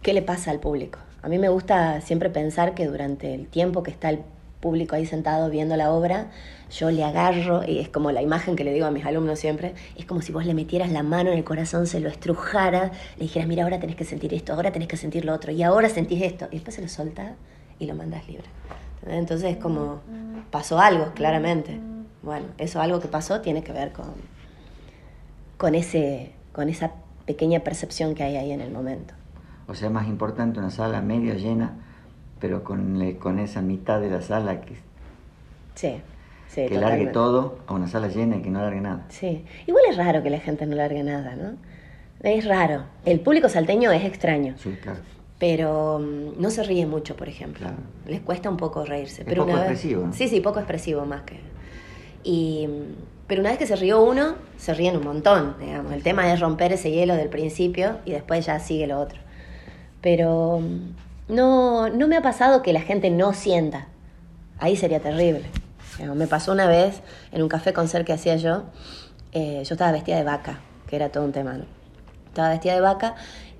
qué 0.00 0.14
le 0.14 0.22
pasa 0.22 0.50
al 0.50 0.60
público. 0.60 0.98
A 1.20 1.28
mí 1.28 1.38
me 1.38 1.50
gusta 1.50 2.00
siempre 2.00 2.30
pensar 2.30 2.74
que 2.74 2.86
durante 2.86 3.34
el 3.34 3.46
tiempo 3.46 3.82
que 3.82 3.90
está 3.90 4.08
el 4.08 4.20
público 4.60 4.96
ahí 4.96 5.04
sentado 5.04 5.50
viendo 5.50 5.76
la 5.76 5.92
obra, 5.92 6.30
yo 6.70 6.90
le 6.90 7.04
agarro, 7.04 7.64
y 7.68 7.80
es 7.80 7.90
como 7.90 8.12
la 8.12 8.22
imagen 8.22 8.56
que 8.56 8.64
le 8.64 8.72
digo 8.72 8.86
a 8.86 8.90
mis 8.90 9.04
alumnos 9.04 9.38
siempre, 9.38 9.74
es 9.94 10.06
como 10.06 10.22
si 10.22 10.32
vos 10.32 10.46
le 10.46 10.54
metieras 10.54 10.90
la 10.90 11.02
mano 11.02 11.30
en 11.30 11.36
el 11.36 11.44
corazón, 11.44 11.86
se 11.86 12.00
lo 12.00 12.08
estrujaras, 12.08 12.92
le 13.18 13.24
dijeras, 13.24 13.46
mira, 13.46 13.64
ahora 13.64 13.78
tenés 13.78 13.96
que 13.96 14.06
sentir 14.06 14.32
esto, 14.32 14.54
ahora 14.54 14.72
tenés 14.72 14.88
que 14.88 14.96
sentir 14.96 15.26
lo 15.26 15.34
otro, 15.34 15.52
y 15.52 15.62
ahora 15.62 15.90
sentís 15.90 16.22
esto, 16.22 16.48
y 16.50 16.54
después 16.54 16.76
se 16.76 16.80
lo 16.80 16.88
soltás 16.88 17.32
y 17.78 17.84
lo 17.84 17.94
mandás 17.94 18.26
libre. 18.26 18.46
Entonces 19.06 19.52
es 19.52 19.56
como, 19.58 20.00
pasó 20.50 20.78
algo, 20.78 21.12
claramente. 21.14 21.80
Bueno, 22.22 22.46
eso 22.58 22.80
algo 22.80 23.00
que 23.00 23.08
pasó 23.08 23.40
tiene 23.40 23.62
que 23.62 23.72
ver 23.72 23.92
con, 23.92 24.12
con, 25.56 25.74
ese, 25.74 26.32
con 26.52 26.68
esa 26.68 26.92
pequeña 27.26 27.60
percepción 27.60 28.14
que 28.14 28.22
hay 28.22 28.36
ahí 28.36 28.52
en 28.52 28.60
el 28.60 28.70
momento. 28.70 29.14
O 29.66 29.74
sea, 29.74 29.90
más 29.90 30.06
importante 30.08 30.58
una 30.58 30.70
sala 30.70 31.00
medio 31.00 31.34
llena, 31.34 31.74
pero 32.38 32.64
con, 32.64 33.12
con 33.14 33.38
esa 33.38 33.62
mitad 33.62 34.00
de 34.00 34.10
la 34.10 34.20
sala 34.20 34.60
que, 34.60 34.76
sí, 35.74 36.00
sí, 36.48 36.66
que 36.66 36.78
largue 36.78 37.06
todo 37.06 37.58
a 37.66 37.72
una 37.72 37.88
sala 37.88 38.08
llena 38.08 38.36
y 38.36 38.42
que 38.42 38.50
no 38.50 38.60
largue 38.60 38.80
nada. 38.80 39.04
Sí, 39.08 39.44
igual 39.66 39.84
es 39.88 39.96
raro 39.96 40.22
que 40.22 40.30
la 40.30 40.38
gente 40.38 40.66
no 40.66 40.76
largue 40.76 41.02
nada, 41.02 41.34
¿no? 41.36 41.52
Es 42.20 42.46
raro. 42.46 42.84
El 43.04 43.20
público 43.20 43.48
salteño 43.48 43.90
es 43.92 44.04
extraño. 44.04 44.54
Sí, 44.56 44.76
claro. 44.82 45.00
Pero 45.38 45.98
mm, 45.98 46.40
no 46.40 46.50
se 46.50 46.62
ríe 46.62 46.86
mucho, 46.86 47.16
por 47.16 47.28
ejemplo. 47.28 47.68
Les 48.06 48.20
cuesta 48.20 48.48
un 48.50 48.56
poco 48.56 48.84
reírse. 48.84 49.22
Es 49.22 49.28
pero 49.28 49.46
poco 49.46 49.58
expresivo. 49.58 50.08
Sí, 50.12 50.28
sí, 50.28 50.40
poco 50.40 50.58
expresivo 50.58 51.04
más 51.04 51.22
que... 51.22 51.40
Y 52.22 52.68
pero 53.26 53.40
una 53.40 53.50
vez 53.50 53.58
que 53.58 53.66
se 53.66 53.76
rió 53.76 54.02
uno, 54.02 54.34
se 54.58 54.74
ríen 54.74 54.96
un 54.96 55.04
montón, 55.04 55.56
digamos. 55.58 55.92
El 55.92 56.02
tema 56.02 56.32
es 56.32 56.40
romper 56.40 56.72
ese 56.72 56.90
hielo 56.90 57.16
del 57.16 57.28
principio 57.28 57.98
y 58.04 58.12
después 58.12 58.44
ya 58.44 58.58
sigue 58.60 58.86
lo 58.86 59.00
otro. 59.00 59.18
Pero 60.02 60.60
mm, 60.60 61.34
no, 61.34 61.88
no 61.88 62.08
me 62.08 62.16
ha 62.16 62.22
pasado 62.22 62.62
que 62.62 62.72
la 62.72 62.82
gente 62.82 63.10
no 63.10 63.32
sienta. 63.32 63.88
Ahí 64.58 64.76
sería 64.76 65.00
terrible. 65.00 65.44
Me 66.14 66.26
pasó 66.26 66.52
una 66.52 66.66
vez 66.66 67.00
en 67.32 67.42
un 67.42 67.48
café 67.48 67.72
con 67.72 67.88
ser 67.88 68.04
que 68.04 68.12
hacía 68.12 68.36
yo. 68.36 68.64
Eh, 69.32 69.62
yo 69.64 69.74
estaba 69.74 69.92
vestida 69.92 70.16
de 70.16 70.24
vaca, 70.24 70.60
que 70.86 70.96
era 70.96 71.08
todo 71.10 71.24
un 71.24 71.32
tema, 71.32 71.54
¿no? 71.54 71.64
Estaba 72.28 72.50
vestida 72.50 72.74
de 72.74 72.80
vaca 72.80 73.14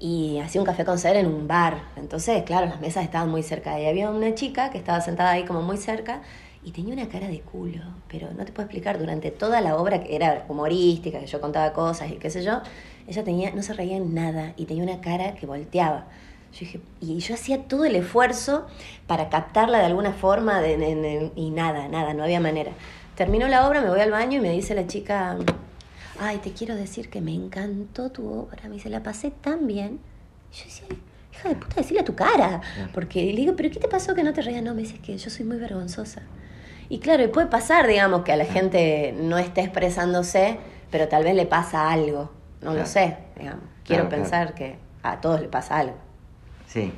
y 0.04 0.38
hacía 0.38 0.60
un 0.60 0.66
café 0.66 0.84
con 0.84 0.98
ser 0.98 1.16
en 1.16 1.24
un 1.24 1.48
bar. 1.48 1.80
Entonces, 1.96 2.42
claro, 2.42 2.66
las 2.66 2.78
mesas 2.78 3.04
estaban 3.04 3.30
muy 3.30 3.42
cerca. 3.42 3.80
Y 3.80 3.86
había 3.86 4.10
una 4.10 4.34
chica 4.34 4.68
que 4.68 4.76
estaba 4.76 5.00
sentada 5.00 5.30
ahí 5.30 5.44
como 5.46 5.62
muy 5.62 5.78
cerca 5.78 6.20
y 6.62 6.72
tenía 6.72 6.92
una 6.92 7.08
cara 7.08 7.26
de 7.26 7.40
culo, 7.40 7.80
pero 8.06 8.30
no 8.34 8.44
te 8.44 8.52
puedo 8.52 8.66
explicar, 8.66 8.98
durante 8.98 9.30
toda 9.30 9.62
la 9.62 9.78
obra 9.78 10.02
que 10.02 10.14
era 10.14 10.44
humorística, 10.46 11.20
que 11.20 11.26
yo 11.26 11.40
contaba 11.40 11.72
cosas 11.72 12.10
y 12.10 12.16
qué 12.16 12.28
sé 12.28 12.44
yo, 12.44 12.60
ella 13.06 13.24
tenía, 13.24 13.52
no 13.52 13.62
se 13.62 13.72
reía 13.72 13.96
en 13.96 14.12
nada 14.12 14.52
y 14.58 14.66
tenía 14.66 14.82
una 14.82 15.00
cara 15.00 15.36
que 15.36 15.46
volteaba. 15.46 16.04
Yo 16.52 16.60
dije, 16.60 16.80
y 17.00 17.18
yo 17.20 17.34
hacía 17.34 17.62
todo 17.62 17.86
el 17.86 17.96
esfuerzo 17.96 18.66
para 19.06 19.30
captarla 19.30 19.78
de 19.78 19.86
alguna 19.86 20.12
forma 20.12 20.60
y 21.34 21.50
nada, 21.50 21.88
nada, 21.88 22.12
no 22.12 22.24
había 22.24 22.40
manera. 22.40 22.72
Terminó 23.14 23.48
la 23.48 23.66
obra, 23.66 23.80
me 23.80 23.88
voy 23.88 24.00
al 24.00 24.10
baño 24.10 24.36
y 24.36 24.42
me 24.42 24.50
dice 24.50 24.74
la 24.74 24.86
chica, 24.86 25.38
ay, 26.20 26.38
te 26.38 26.52
quiero 26.52 26.74
decir 26.74 27.10
que 27.10 27.20
me 27.20 27.34
encantó 27.34 28.10
tu 28.10 28.28
obra, 28.28 28.68
me 28.68 28.74
dice, 28.74 28.88
la 28.90 29.02
pasé 29.02 29.30
tan 29.30 29.66
bien. 29.66 30.00
yo 30.52 30.64
decía, 30.64 30.86
hija 31.32 31.48
de 31.48 31.56
puta, 31.56 31.76
decirle 31.76 32.00
a 32.00 32.04
tu 32.04 32.14
cara. 32.14 32.60
Porque 32.92 33.24
le 33.24 33.36
digo, 33.36 33.54
¿pero 33.56 33.70
qué 33.70 33.80
te 33.80 33.88
pasó 33.88 34.14
que 34.14 34.22
no 34.22 34.32
te 34.32 34.42
reías? 34.42 34.62
No, 34.62 34.74
me 34.74 34.82
dice, 34.82 34.98
que 34.98 35.16
yo 35.16 35.30
soy 35.30 35.44
muy 35.44 35.56
vergonzosa. 35.56 36.22
Y 36.88 36.98
claro, 36.98 37.24
y 37.24 37.28
puede 37.28 37.46
pasar, 37.46 37.86
digamos, 37.86 38.22
que 38.22 38.32
a 38.32 38.36
la 38.36 38.44
gente 38.44 39.14
no 39.18 39.38
esté 39.38 39.62
expresándose, 39.62 40.58
pero 40.90 41.08
tal 41.08 41.24
vez 41.24 41.34
le 41.34 41.46
pasa 41.46 41.90
algo. 41.90 42.30
No 42.60 42.74
lo 42.74 42.86
sé, 42.86 43.16
digamos. 43.38 43.64
Quiero 43.84 44.08
pensar 44.08 44.54
que 44.54 44.76
a 45.02 45.20
todos 45.20 45.40
le 45.40 45.48
pasa 45.48 45.78
algo. 45.78 45.96
Sí. 46.66 46.92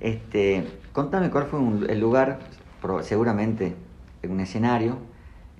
Este, 0.00 0.66
contame 0.92 1.30
cuál 1.30 1.46
fue 1.46 1.60
el 1.88 2.00
lugar, 2.00 2.40
seguramente 3.02 3.74
en 4.22 4.30
un 4.30 4.40
escenario, 4.40 4.98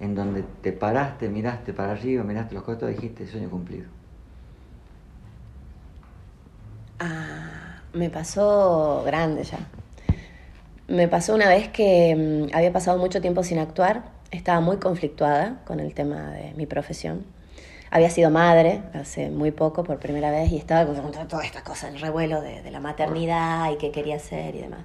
en 0.01 0.15
donde 0.15 0.43
te 0.63 0.73
paraste, 0.73 1.29
miraste 1.29 1.73
para 1.73 1.93
arriba, 1.93 2.25
miraste 2.25 2.55
los 2.55 2.65
costados 2.65 2.93
y 2.95 2.97
dijiste 2.97 3.27
sueño 3.27 3.51
cumplido. 3.51 3.87
Ah, 6.99 7.81
me 7.93 8.11
pasó 8.11 9.03
grande 9.05 9.45
ya. 9.45 9.59
Me 10.89 11.09
pasó 11.09 11.35
una 11.35 11.49
vez 11.49 11.69
que 11.69 12.49
mm, 12.51 12.55
había 12.55 12.73
pasado 12.73 12.99
mucho 12.99 13.21
tiempo 13.21 13.43
sin 13.43 13.59
actuar, 13.59 14.05
estaba 14.31 14.61
muy 14.61 14.79
conflictuada 14.79 15.61
con 15.65 15.81
el 15.81 15.95
tema 15.95 16.31
de 16.33 16.53
mi 16.55 16.67
profesión. 16.67 17.25
Había 17.91 18.11
sido 18.11 18.31
madre 18.31 18.83
hace 18.93 19.31
muy 19.31 19.53
poco 19.53 19.85
por 19.85 19.99
primera 19.99 20.31
vez 20.31 20.51
y 20.51 20.57
estaba 20.57 20.93
con 20.93 21.29
toda 21.29 21.45
esta 21.45 21.63
cosa, 21.63 21.89
el 21.89 22.01
revuelo 22.01 22.41
de, 22.41 22.69
la 22.71 22.81
maternidad 22.81 23.71
y 23.71 23.77
qué 23.77 23.93
quería 23.93 24.17
hacer 24.17 24.57
y 24.57 24.63
demás. 24.63 24.81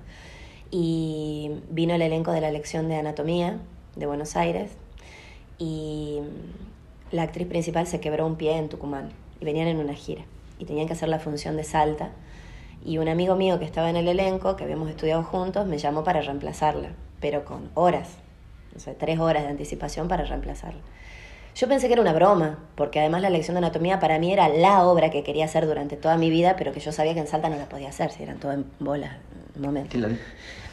Y 0.70 1.64
vino 1.72 1.96
el 1.96 2.04
elenco 2.04 2.32
de 2.32 2.42
la 2.42 2.52
lección 2.52 2.88
de 2.88 2.98
anatomía 2.98 3.58
de 3.96 4.06
Buenos 4.06 4.36
Aires 4.36 4.70
y 5.60 6.20
la 7.12 7.24
actriz 7.24 7.48
principal 7.48 7.86
se 7.86 8.00
quebró 8.00 8.26
un 8.26 8.36
pie 8.36 8.58
en 8.58 8.70
Tucumán 8.70 9.12
y 9.40 9.46
venían 9.46 9.68
en 9.68 9.78
una 9.78 9.94
gira 9.94 10.24
y 10.58 10.66
tenían 10.66 10.88
que 10.88 10.94
hacer 10.94 11.10
la 11.10 11.20
función 11.20 11.58
de 11.58 11.64
Salta 11.64 12.12
y 12.84 12.98
un 12.98 13.10
amigo 13.10 13.36
mío 13.36 13.60
que 13.60 13.66
estaba 13.66 13.90
en 13.90 13.98
el 13.98 14.08
elenco, 14.08 14.56
que 14.56 14.64
habíamos 14.64 14.90
estudiado 14.90 15.24
juntos, 15.24 15.68
me 15.68 15.78
llamó 15.78 16.04
para 16.04 16.22
reemplazarla, 16.22 16.90
pero 17.20 17.44
con 17.44 17.70
horas, 17.74 18.10
o 18.76 18.80
sea, 18.80 18.94
tres 18.94 19.20
horas 19.20 19.44
de 19.44 19.50
anticipación 19.50 20.08
para 20.08 20.24
reemplazarla. 20.24 20.80
Yo 21.56 21.68
pensé 21.68 21.88
que 21.88 21.94
era 21.94 22.02
una 22.02 22.14
broma, 22.14 22.60
porque 22.76 23.00
además 23.00 23.22
la 23.22 23.30
lección 23.30 23.56
de 23.56 23.60
anatomía 23.60 24.00
para 24.00 24.18
mí 24.18 24.32
era 24.32 24.48
la 24.48 24.86
obra 24.86 25.10
que 25.10 25.24
quería 25.24 25.46
hacer 25.46 25.66
durante 25.68 25.98
toda 25.98 26.16
mi 26.16 26.30
vida, 26.30 26.56
pero 26.58 26.72
que 26.72 26.80
yo 26.80 26.94
sabía 26.94 27.14
que 27.14 27.20
en 27.20 27.28
Salta 27.28 27.50
no 27.50 27.58
la 27.58 27.68
podía 27.68 27.90
hacer, 27.90 28.12
si 28.12 28.24
eran 28.24 28.40
todo 28.40 28.54
en 28.54 28.66
bolas, 28.80 29.18
un 29.56 29.62
momento. 29.64 29.98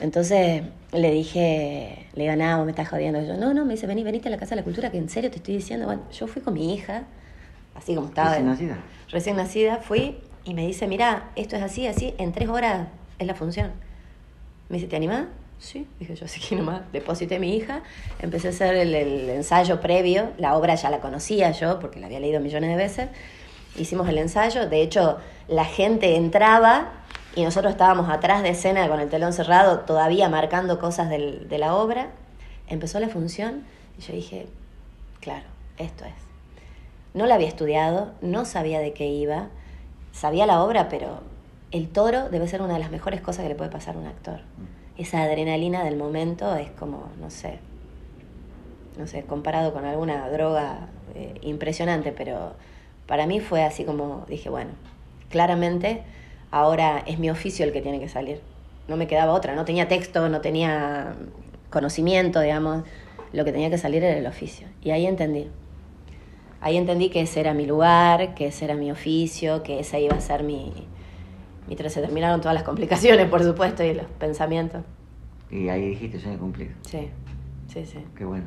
Entonces 0.01 0.63
le 0.93 1.11
dije, 1.11 2.07
le 2.15 2.25
digo, 2.25 2.37
no, 2.37 2.65
me 2.65 2.71
estás 2.71 2.89
jodiendo. 2.89 3.21
Yo, 3.23 3.37
no, 3.37 3.55
no, 3.55 3.65
me 3.65 3.75
dice, 3.75 3.87
vení, 3.87 4.03
venite 4.03 4.29
a 4.29 4.31
la 4.31 4.39
Casa 4.39 4.51
de 4.51 4.57
la 4.57 4.65
Cultura, 4.65 4.91
que 4.91 4.99
en 4.99 5.09
serio 5.09 5.31
te 5.31 5.37
estoy 5.37 5.57
diciendo. 5.57 5.87
Bueno, 5.87 6.03
yo 6.13 6.27
fui 6.27 6.43
con 6.43 6.55
mi 6.55 6.75
hija, 6.75 7.05
así 7.75 7.95
como 7.95 8.09
estaba. 8.09 8.31
Recién 8.31 8.47
nacida. 8.47 8.79
Recién 9.11 9.37
nacida, 9.37 9.77
fui 9.79 10.19
y 10.45 10.55
me 10.55 10.67
dice, 10.67 10.87
mira, 10.87 11.31
esto 11.35 11.57
es 11.57 11.63
así, 11.63 11.87
así, 11.87 12.15
en 12.19 12.33
tres 12.33 12.49
horas 12.49 12.89
es 13.19 13.27
la 13.27 13.35
función. 13.35 13.73
Me 14.69 14.77
dice, 14.77 14.89
¿te 14.89 14.97
animás? 14.97 15.27
Sí, 15.59 15.87
dije 15.99 16.15
yo, 16.15 16.27
así 16.27 16.41
que 16.41 16.55
nomás 16.55 16.83
deposité 16.93 17.37
a 17.37 17.39
mi 17.39 17.57
hija, 17.57 17.83
empecé 18.21 18.49
a 18.49 18.51
hacer 18.51 18.75
el, 18.77 18.95
ensayo 18.95 19.81
previo, 19.81 20.31
la 20.39 20.57
obra 20.57 20.75
ya 20.75 20.91
la 20.91 21.01
conocía 21.01 21.51
yo 21.53 21.81
porque 21.81 21.99
la 21.99 22.07
había 22.07 22.21
leído 22.21 22.41
millones 22.41 22.71
de 22.71 22.77
veces, 22.77 23.09
hicimos 23.77 24.09
el 24.09 24.19
ensayo, 24.19 24.69
de 24.69 24.83
hecho 24.83 25.19
la 25.49 25.65
gente 25.65 26.17
entraba 26.17 26.93
y 27.37 27.45
nosotros 27.45 27.71
estábamos 27.71 28.09
atrás 28.09 28.43
de 28.43 28.49
escena 28.49 28.89
con 28.89 28.99
el 28.99 29.11
telón 29.11 29.35
cerrado, 29.35 29.81
todavía 29.81 30.31
marcando 30.31 30.79
cosas 30.79 31.11
del, 31.11 31.49
de 31.49 31.59
la 31.59 31.75
obra, 31.75 32.09
empezó 32.67 32.99
la 32.99 33.11
función 33.11 33.65
y 33.99 34.03
yo 34.03 34.15
dije, 34.15 34.47
claro, 35.21 35.45
esto 35.77 36.07
es. 36.07 36.15
No 37.13 37.27
la 37.27 37.35
había 37.35 37.49
estudiado, 37.49 38.13
no 38.23 38.47
sabía 38.47 38.81
de 38.81 38.95
qué 38.95 39.07
iba, 39.07 39.49
sabía 40.13 40.47
la 40.47 40.63
obra, 40.63 40.89
pero 40.89 41.21
el 41.73 41.91
toro 41.91 42.31
debe 42.31 42.49
ser 42.49 42.63
una 42.63 42.73
de 42.75 42.81
las 42.81 42.91
mejores 42.91 43.21
cosas 43.21 43.43
que 43.43 43.51
le 43.51 43.55
puede 43.55 43.71
pasar 43.71 43.97
a 43.97 43.99
un 43.99 44.07
actor. 44.07 44.41
Mm. 44.41 45.01
Esa 45.01 45.23
adrenalina 45.23 45.85
del 45.85 45.97
momento 45.97 46.57
es 46.57 46.71
como, 46.71 47.11
no 47.21 47.29
sé, 47.29 47.59
no 48.99 49.07
sé, 49.07 49.25
comparado 49.25 49.75
con 49.75 49.85
alguna 49.85 50.27
droga 50.31 50.89
eh, 51.15 51.35
impresionante, 51.43 52.13
pero 52.13 52.55
para 53.07 53.27
mí 53.27 53.41
fue 53.41 53.63
así 53.63 53.85
como 53.85 54.25
dije, 54.27 54.49
bueno, 54.49 54.71
claramente 55.29 56.03
ahora 56.51 57.03
es 57.07 57.19
mi 57.19 57.31
oficio 57.31 57.65
el 57.65 57.73
que 57.73 57.81
tiene 57.83 58.01
que 58.01 58.09
salir. 58.09 58.41
No 58.89 58.97
me 58.97 59.07
quedaba 59.07 59.33
otra, 59.33 59.55
no 59.55 59.65
tenía 59.65 59.89
texto, 59.89 60.29
no 60.29 60.41
tenía 60.41 61.15
conocimiento, 61.71 62.41
digamos, 62.41 62.85
lo 63.33 63.45
que 63.45 63.53
tenía 63.53 63.71
que 63.71 63.79
salir 63.79 64.03
era 64.05 64.17
el 64.17 64.27
oficio. 64.27 64.69
Y 64.83 64.91
ahí 64.91 65.07
entendí. 65.07 65.49
ahí 66.61 66.77
entendí 66.77 67.11
que 67.11 67.21
ese 67.21 67.41
era 67.41 67.55
mi 67.55 67.67
lugar, 67.67 68.35
que 68.35 68.47
ese 68.47 68.65
era 68.65 68.75
mi 68.75 68.91
oficio, 68.91 69.63
que 69.63 69.81
ese 69.81 70.01
iba 70.01 70.17
a 70.17 70.21
ser 70.21 70.43
mi... 70.43 70.73
Mientras 71.67 71.93
se 71.93 72.01
terminaron 72.01 72.41
todas 72.41 72.55
las 72.55 72.63
complicaciones, 72.63 73.29
por 73.29 73.43
supuesto, 73.43 73.83
y 73.83 73.93
los 73.95 74.07
pensamientos. 74.19 74.83
Y 75.51 75.69
ahí 75.69 75.89
dijiste 75.91 76.21
sueño 76.21 76.39
cumplido. 76.39 76.73
Sí, 76.83 77.09
sí, 77.67 77.85
sí. 77.85 77.99
Qué 78.17 78.25
bueno. 78.25 78.47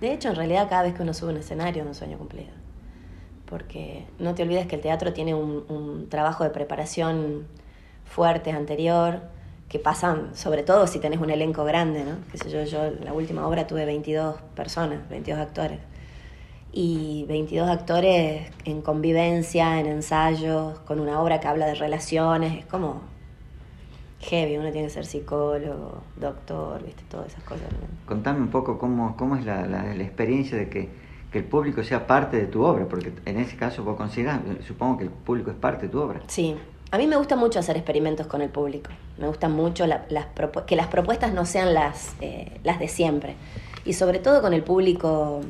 De 0.00 0.12
hecho, 0.12 0.28
en 0.28 0.34
realidad 0.36 0.68
cada 0.68 0.82
vez 0.82 0.94
que 0.94 1.02
uno 1.02 1.14
sube 1.14 1.30
un 1.30 1.38
escenario 1.38 1.82
es 1.82 1.88
un 1.88 1.94
sueño 1.94 2.18
cumplido. 2.18 2.50
Porque 3.48 4.06
no 4.18 4.34
te 4.34 4.42
olvides 4.42 4.66
que 4.66 4.76
el 4.76 4.82
teatro 4.82 5.12
tiene 5.12 5.34
un, 5.34 5.64
un 5.68 6.08
trabajo 6.08 6.44
de 6.44 6.50
preparación 6.50 7.46
fuerte 8.04 8.50
anterior, 8.50 9.22
que 9.68 9.78
pasan, 9.78 10.36
sobre 10.36 10.62
todo 10.62 10.86
si 10.86 11.00
tenés 11.00 11.20
un 11.20 11.30
elenco 11.30 11.64
grande, 11.64 12.04
¿no? 12.04 12.16
Que 12.30 12.38
sé 12.38 12.50
yo, 12.50 12.64
yo 12.64 12.90
la 13.04 13.12
última 13.12 13.46
obra 13.46 13.66
tuve 13.66 13.84
22 13.84 14.36
personas, 14.54 15.08
22 15.08 15.40
actores. 15.40 15.80
Y 16.72 17.24
22 17.28 17.68
actores 17.68 18.50
en 18.64 18.82
convivencia, 18.82 19.80
en 19.80 19.86
ensayos, 19.86 20.78
con 20.80 21.00
una 21.00 21.20
obra 21.20 21.40
que 21.40 21.48
habla 21.48 21.66
de 21.66 21.74
relaciones, 21.74 22.58
es 22.58 22.66
como 22.66 23.00
heavy, 24.20 24.56
uno 24.56 24.70
tiene 24.70 24.86
que 24.86 24.92
ser 24.92 25.06
psicólogo, 25.06 26.02
doctor, 26.16 26.84
¿viste? 26.84 27.02
Todas 27.08 27.28
esas 27.28 27.42
cosas. 27.44 27.66
Contame 28.06 28.40
un 28.40 28.48
poco 28.48 28.78
cómo, 28.78 29.16
cómo 29.16 29.36
es 29.36 29.44
la, 29.44 29.66
la 29.66 29.94
experiencia 30.02 30.56
de 30.56 30.68
que, 30.68 30.90
que, 31.36 31.38
el 31.38 31.44
público 31.44 31.82
sea 31.84 32.06
parte 32.06 32.36
de 32.36 32.46
tu 32.46 32.62
obra, 32.62 32.86
porque 32.86 33.12
en 33.24 33.38
ese 33.38 33.56
caso 33.56 33.84
vos 33.84 33.96
consideras, 33.96 34.40
supongo 34.66 34.98
que 34.98 35.04
el 35.04 35.10
público 35.10 35.50
es 35.50 35.56
parte 35.56 35.86
de 35.86 35.92
tu 35.92 36.00
obra. 36.00 36.20
Sí, 36.26 36.56
a 36.90 36.98
mí 36.98 37.06
me 37.06 37.16
gusta 37.16 37.36
mucho 37.36 37.58
hacer 37.58 37.76
experimentos 37.76 38.26
con 38.26 38.42
el 38.42 38.48
público. 38.48 38.90
Me 39.18 39.26
gusta 39.26 39.48
mucho 39.48 39.86
la, 39.86 40.06
las 40.08 40.26
que 40.66 40.76
las 40.76 40.86
propuestas 40.86 41.32
no 41.32 41.44
sean 41.44 41.74
las, 41.74 42.14
eh, 42.20 42.60
las 42.62 42.78
de 42.78 42.88
siempre. 42.88 43.34
Y 43.84 43.92
sobre 43.92 44.18
todo 44.18 44.40
con 44.40 44.54
el 44.54 44.62
público, 44.62 45.40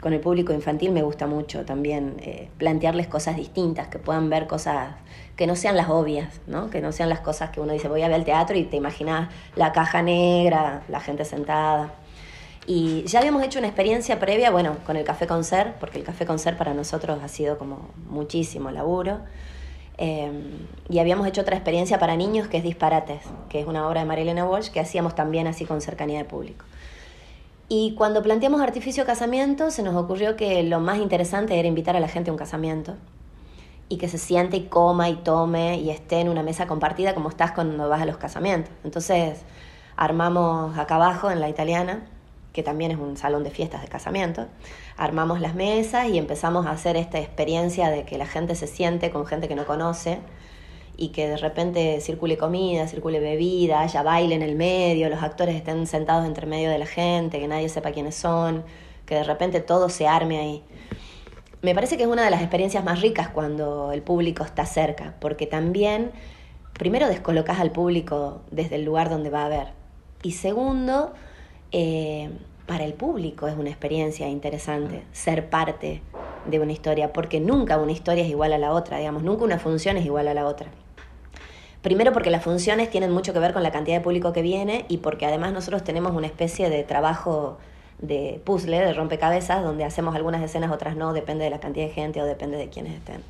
con 0.00 0.12
el 0.12 0.20
público 0.20 0.52
infantil 0.52 0.92
me 0.92 1.02
gusta 1.02 1.26
mucho 1.26 1.64
también 1.64 2.16
eh, 2.20 2.48
plantearles 2.58 3.06
cosas 3.06 3.36
distintas, 3.36 3.88
que 3.88 3.98
puedan 3.98 4.30
ver 4.30 4.46
cosas 4.46 4.94
que 5.36 5.46
no 5.46 5.56
sean 5.56 5.76
las 5.76 5.88
obvias, 5.88 6.40
¿no? 6.46 6.70
que 6.70 6.80
no 6.80 6.92
sean 6.92 7.08
las 7.08 7.20
cosas 7.20 7.50
que 7.50 7.60
uno 7.60 7.72
dice 7.72 7.88
voy 7.88 8.02
a 8.02 8.08
ver 8.08 8.16
al 8.16 8.24
teatro 8.24 8.56
y 8.56 8.64
te 8.64 8.76
imaginas 8.76 9.28
la 9.56 9.72
caja 9.72 10.02
negra, 10.02 10.82
la 10.88 11.00
gente 11.00 11.24
sentada. 11.24 11.92
Y 12.66 13.04
ya 13.04 13.18
habíamos 13.18 13.42
hecho 13.42 13.58
una 13.58 13.68
experiencia 13.68 14.18
previa, 14.18 14.50
bueno, 14.50 14.76
con 14.86 14.96
el 14.96 15.04
Café 15.04 15.26
Concert, 15.26 15.76
porque 15.78 15.98
el 15.98 16.04
Café 16.04 16.24
Concert 16.24 16.56
para 16.56 16.72
nosotros 16.72 17.18
ha 17.22 17.28
sido 17.28 17.58
como 17.58 17.90
muchísimo 18.08 18.70
laburo. 18.70 19.20
Eh, 19.98 20.32
y 20.88 20.98
habíamos 20.98 21.26
hecho 21.26 21.42
otra 21.42 21.56
experiencia 21.56 21.98
para 21.98 22.16
niños 22.16 22.48
que 22.48 22.56
es 22.56 22.62
Disparates, 22.64 23.22
que 23.48 23.60
es 23.60 23.66
una 23.66 23.86
obra 23.86 24.00
de 24.00 24.06
Marilena 24.06 24.44
Walsh 24.44 24.70
que 24.70 24.80
hacíamos 24.80 25.14
también 25.14 25.46
así 25.46 25.66
con 25.66 25.80
cercanía 25.80 26.18
de 26.18 26.24
público. 26.24 26.64
Y 27.68 27.94
cuando 27.94 28.22
planteamos 28.22 28.60
Artificio 28.60 29.06
Casamiento, 29.06 29.70
se 29.70 29.82
nos 29.82 29.94
ocurrió 29.94 30.36
que 30.36 30.62
lo 30.62 30.80
más 30.80 30.98
interesante 30.98 31.58
era 31.58 31.68
invitar 31.68 31.96
a 31.96 32.00
la 32.00 32.08
gente 32.08 32.30
a 32.30 32.32
un 32.32 32.38
casamiento 32.38 32.94
y 33.88 33.96
que 33.96 34.08
se 34.08 34.18
siente 34.18 34.56
y 34.56 34.64
coma 34.64 35.08
y 35.08 35.16
tome 35.16 35.78
y 35.78 35.90
esté 35.90 36.20
en 36.20 36.28
una 36.28 36.42
mesa 36.42 36.66
compartida 36.66 37.14
como 37.14 37.28
estás 37.28 37.52
cuando 37.52 37.88
vas 37.88 38.02
a 38.02 38.06
los 38.06 38.16
casamientos. 38.16 38.72
Entonces 38.84 39.40
armamos 39.96 40.76
acá 40.76 40.96
abajo 40.96 41.30
en 41.30 41.40
la 41.40 41.48
italiana, 41.48 42.06
que 42.54 42.62
también 42.62 42.92
es 42.92 42.98
un 42.98 43.16
salón 43.16 43.42
de 43.42 43.50
fiestas 43.50 43.82
de 43.82 43.88
casamiento, 43.88 44.46
armamos 44.96 45.40
las 45.40 45.56
mesas 45.56 46.08
y 46.08 46.18
empezamos 46.18 46.66
a 46.66 46.70
hacer 46.70 46.96
esta 46.96 47.18
experiencia 47.18 47.90
de 47.90 48.04
que 48.04 48.16
la 48.16 48.26
gente 48.26 48.54
se 48.54 48.68
siente 48.68 49.10
con 49.10 49.26
gente 49.26 49.48
que 49.48 49.56
no 49.56 49.66
conoce 49.66 50.20
y 50.96 51.08
que 51.08 51.26
de 51.26 51.36
repente 51.36 52.00
circule 52.00 52.38
comida, 52.38 52.86
circule 52.86 53.18
bebida, 53.18 53.80
haya 53.80 54.04
baile 54.04 54.36
en 54.36 54.42
el 54.42 54.54
medio, 54.54 55.08
los 55.08 55.20
actores 55.20 55.56
estén 55.56 55.88
sentados 55.88 56.24
entre 56.26 56.46
medio 56.46 56.70
de 56.70 56.78
la 56.78 56.86
gente, 56.86 57.40
que 57.40 57.48
nadie 57.48 57.68
sepa 57.68 57.90
quiénes 57.90 58.14
son, 58.14 58.62
que 59.04 59.16
de 59.16 59.24
repente 59.24 59.58
todo 59.58 59.88
se 59.88 60.06
arme 60.06 60.38
ahí. 60.38 60.62
Me 61.60 61.74
parece 61.74 61.96
que 61.96 62.04
es 62.04 62.08
una 62.08 62.24
de 62.24 62.30
las 62.30 62.40
experiencias 62.40 62.84
más 62.84 63.00
ricas 63.00 63.30
cuando 63.30 63.90
el 63.90 64.02
público 64.02 64.44
está 64.44 64.64
cerca, 64.64 65.16
porque 65.18 65.48
también, 65.48 66.12
primero, 66.72 67.08
descolocas 67.08 67.58
al 67.58 67.72
público 67.72 68.42
desde 68.52 68.76
el 68.76 68.84
lugar 68.84 69.10
donde 69.10 69.30
va 69.30 69.44
a 69.44 69.48
ver. 69.48 69.72
Y 70.22 70.32
segundo, 70.32 71.14
eh, 71.76 72.30
para 72.66 72.84
el 72.84 72.94
público 72.94 73.48
es 73.48 73.56
una 73.56 73.68
experiencia 73.68 74.28
interesante 74.28 75.02
ser 75.10 75.50
parte 75.50 76.02
de 76.46 76.60
una 76.60 76.70
historia, 76.70 77.12
porque 77.12 77.40
nunca 77.40 77.78
una 77.78 77.90
historia 77.90 78.22
es 78.22 78.30
igual 78.30 78.52
a 78.52 78.58
la 78.58 78.70
otra, 78.70 78.98
digamos, 78.98 79.24
nunca 79.24 79.42
una 79.42 79.58
función 79.58 79.96
es 79.96 80.06
igual 80.06 80.28
a 80.28 80.34
la 80.34 80.46
otra. 80.46 80.68
Primero 81.82 82.12
porque 82.12 82.30
las 82.30 82.44
funciones 82.44 82.90
tienen 82.90 83.10
mucho 83.10 83.32
que 83.32 83.40
ver 83.40 83.52
con 83.52 83.64
la 83.64 83.72
cantidad 83.72 83.96
de 83.96 84.02
público 84.02 84.32
que 84.32 84.40
viene 84.40 84.84
y 84.88 84.98
porque 84.98 85.26
además 85.26 85.52
nosotros 85.52 85.82
tenemos 85.82 86.12
una 86.12 86.28
especie 86.28 86.70
de 86.70 86.84
trabajo 86.84 87.58
de 87.98 88.40
puzzle, 88.44 88.78
de 88.78 88.92
rompecabezas, 88.92 89.64
donde 89.64 89.84
hacemos 89.84 90.14
algunas 90.14 90.42
escenas, 90.42 90.70
otras 90.70 90.96
no, 90.96 91.12
depende 91.12 91.42
de 91.42 91.50
la 91.50 91.58
cantidad 91.58 91.86
de 91.86 91.92
gente 91.92 92.22
o 92.22 92.24
depende 92.24 92.56
de 92.56 92.68
quiénes 92.68 92.94
estén. 92.94 93.20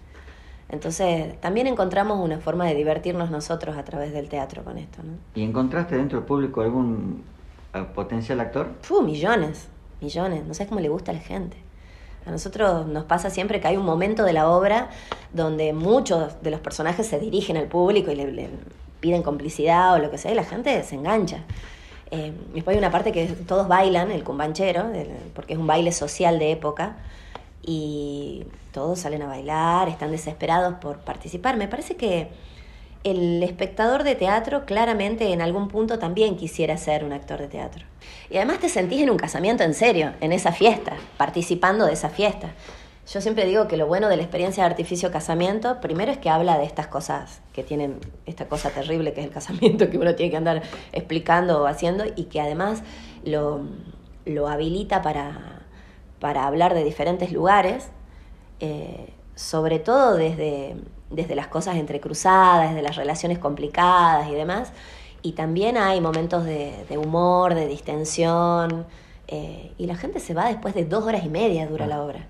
Entonces, 0.68 1.40
también 1.40 1.66
encontramos 1.66 2.18
una 2.18 2.40
forma 2.40 2.66
de 2.66 2.74
divertirnos 2.74 3.30
nosotros 3.30 3.78
a 3.78 3.85
través 3.85 4.12
del 4.12 4.28
teatro 4.28 4.64
con 4.64 4.76
esto. 4.76 5.02
¿no? 5.02 5.14
¿Y 5.35 5.42
encontraste 5.42 5.96
dentro 5.96 6.18
del 6.18 6.26
público 6.26 6.61
algún 6.61 7.22
potencial 7.92 8.40
actor? 8.40 8.68
Millones, 9.02 9.68
millones. 10.00 10.44
No 10.44 10.54
sé 10.54 10.66
cómo 10.66 10.80
le 10.80 10.88
gusta 10.88 11.10
a 11.10 11.14
la 11.14 11.20
gente. 11.20 11.56
A 12.26 12.30
nosotros 12.30 12.87
nos 12.87 13.04
pasa 13.04 13.28
siempre 13.28 13.60
que 13.60 13.68
hay 13.68 13.76
un 13.76 13.84
momento 13.84 14.24
de 14.24 14.32
la 14.32 14.48
obra 14.48 14.88
donde 15.32 15.72
muchos 15.72 16.40
de 16.42 16.50
los 16.50 16.60
personajes 16.60 17.06
se 17.06 17.18
dirigen 17.18 17.56
al 17.56 17.66
público 17.66 18.10
y 18.10 18.16
le, 18.16 18.48
piden 19.00 19.22
complicidad 19.22 19.94
o 19.94 19.98
lo 19.98 20.10
que 20.10 20.16
sea, 20.16 20.32
y 20.32 20.34
la 20.34 20.44
gente 20.44 20.82
se 20.82 20.94
engancha. 20.94 21.44
Eh, 22.10 22.32
después 22.54 22.74
hay 22.74 22.78
una 22.78 22.90
parte 22.90 23.12
que 23.12 23.26
todos 23.26 23.68
bailan, 23.68 24.10
el 24.10 24.24
cumbanchero, 24.24 24.87
porque 25.34 25.52
es 25.52 25.58
un 25.58 25.66
baile 25.66 25.92
social 25.92 26.38
de 26.38 26.52
época, 26.52 26.96
y 27.60 28.44
todos 28.72 29.00
salen 29.00 29.20
a 29.22 29.26
bailar, 29.26 29.88
están 29.90 30.10
desesperados 30.10 30.74
por 30.74 30.98
participar. 30.98 31.58
Me 31.58 31.68
parece 31.68 31.96
que 31.96 32.28
el 33.05 33.43
espectador 33.43 34.03
de 34.03 34.14
teatro 34.14 34.64
claramente 34.64 35.33
en 35.33 35.43
algún 35.43 35.69
punto 35.69 35.99
también 35.99 36.37
quisiera 36.37 36.77
ser 36.79 37.05
un 37.05 37.12
actor 37.12 37.38
de 37.38 37.49
teatro. 37.49 37.85
Y 38.31 38.38
además 38.38 38.61
te 38.61 38.71
sentís 38.71 39.03
en 39.03 39.11
un 39.11 39.19
casamiento 39.19 39.62
en 39.62 39.75
serio, 39.75 40.14
en 40.21 40.33
esa 40.33 40.53
fiesta, 40.53 40.95
participando 41.19 41.85
de 41.85 41.93
esa 41.93 42.09
fiesta. 42.09 42.55
Yo 43.12 43.21
siempre 43.21 43.45
digo 43.45 43.69
que 43.69 43.77
lo 43.77 43.87
bueno 43.87 44.09
de 44.09 44.17
la 44.17 44.23
experiencia 44.23 44.64
de 44.64 44.71
artificio 44.71 45.12
casamiento, 45.12 45.79
primero 45.83 46.11
es 46.11 46.17
que 46.17 46.31
habla 46.31 46.57
de 46.57 46.64
estas 46.64 46.87
cosas 46.87 47.43
que 47.53 47.62
tienen 47.62 48.01
esta 48.25 48.49
cosa 48.49 48.71
terrible 48.71 49.12
que 49.12 49.21
es 49.21 49.27
el 49.27 49.33
casamiento, 49.33 49.90
que 49.90 49.99
uno 49.99 50.14
tiene 50.14 50.31
que 50.31 50.38
andar 50.38 50.62
explicando 50.93 51.62
o 51.62 51.67
haciendo, 51.67 52.05
y 52.17 52.25
que 52.25 52.40
además 52.40 52.83
lo, 53.23 53.61
lo 54.25 54.49
habilita 54.49 55.03
para, 55.03 55.61
para 56.19 56.47
hablar 56.47 56.73
de 56.73 56.83
diferentes 56.83 57.31
lugares, 57.31 57.90
eh, 58.61 59.12
sobre 59.35 59.79
todo 59.79 60.14
desde 60.16 60.77
desde 61.14 61.35
las 61.35 61.49
cosas 61.49 61.77
entrecruzadas, 61.77 62.70
desde 62.70 62.83
las 62.83 62.97
relaciones 62.97 63.38
complicadas 63.38 64.29
y 64.29 64.35
demás. 64.35 64.73
Y 65.23 65.33
también 65.33 65.79
hay 65.79 66.01
momentos 66.01 66.44
de, 66.44 66.99
humor, 66.99 67.55
de 67.55 67.66
distensión. 67.66 68.87
Eh, 69.27 69.73
y 69.79 69.87
la 69.87 69.97
gente 69.97 70.20
se 70.20 70.35
va 70.35 70.47
después 70.47 70.75
de 70.75 70.85
dos 70.85 71.05
horas 71.05 71.25
y 71.25 71.29
media 71.29 71.66
dura 71.66 71.87
la 71.87 72.03
obra. 72.03 72.27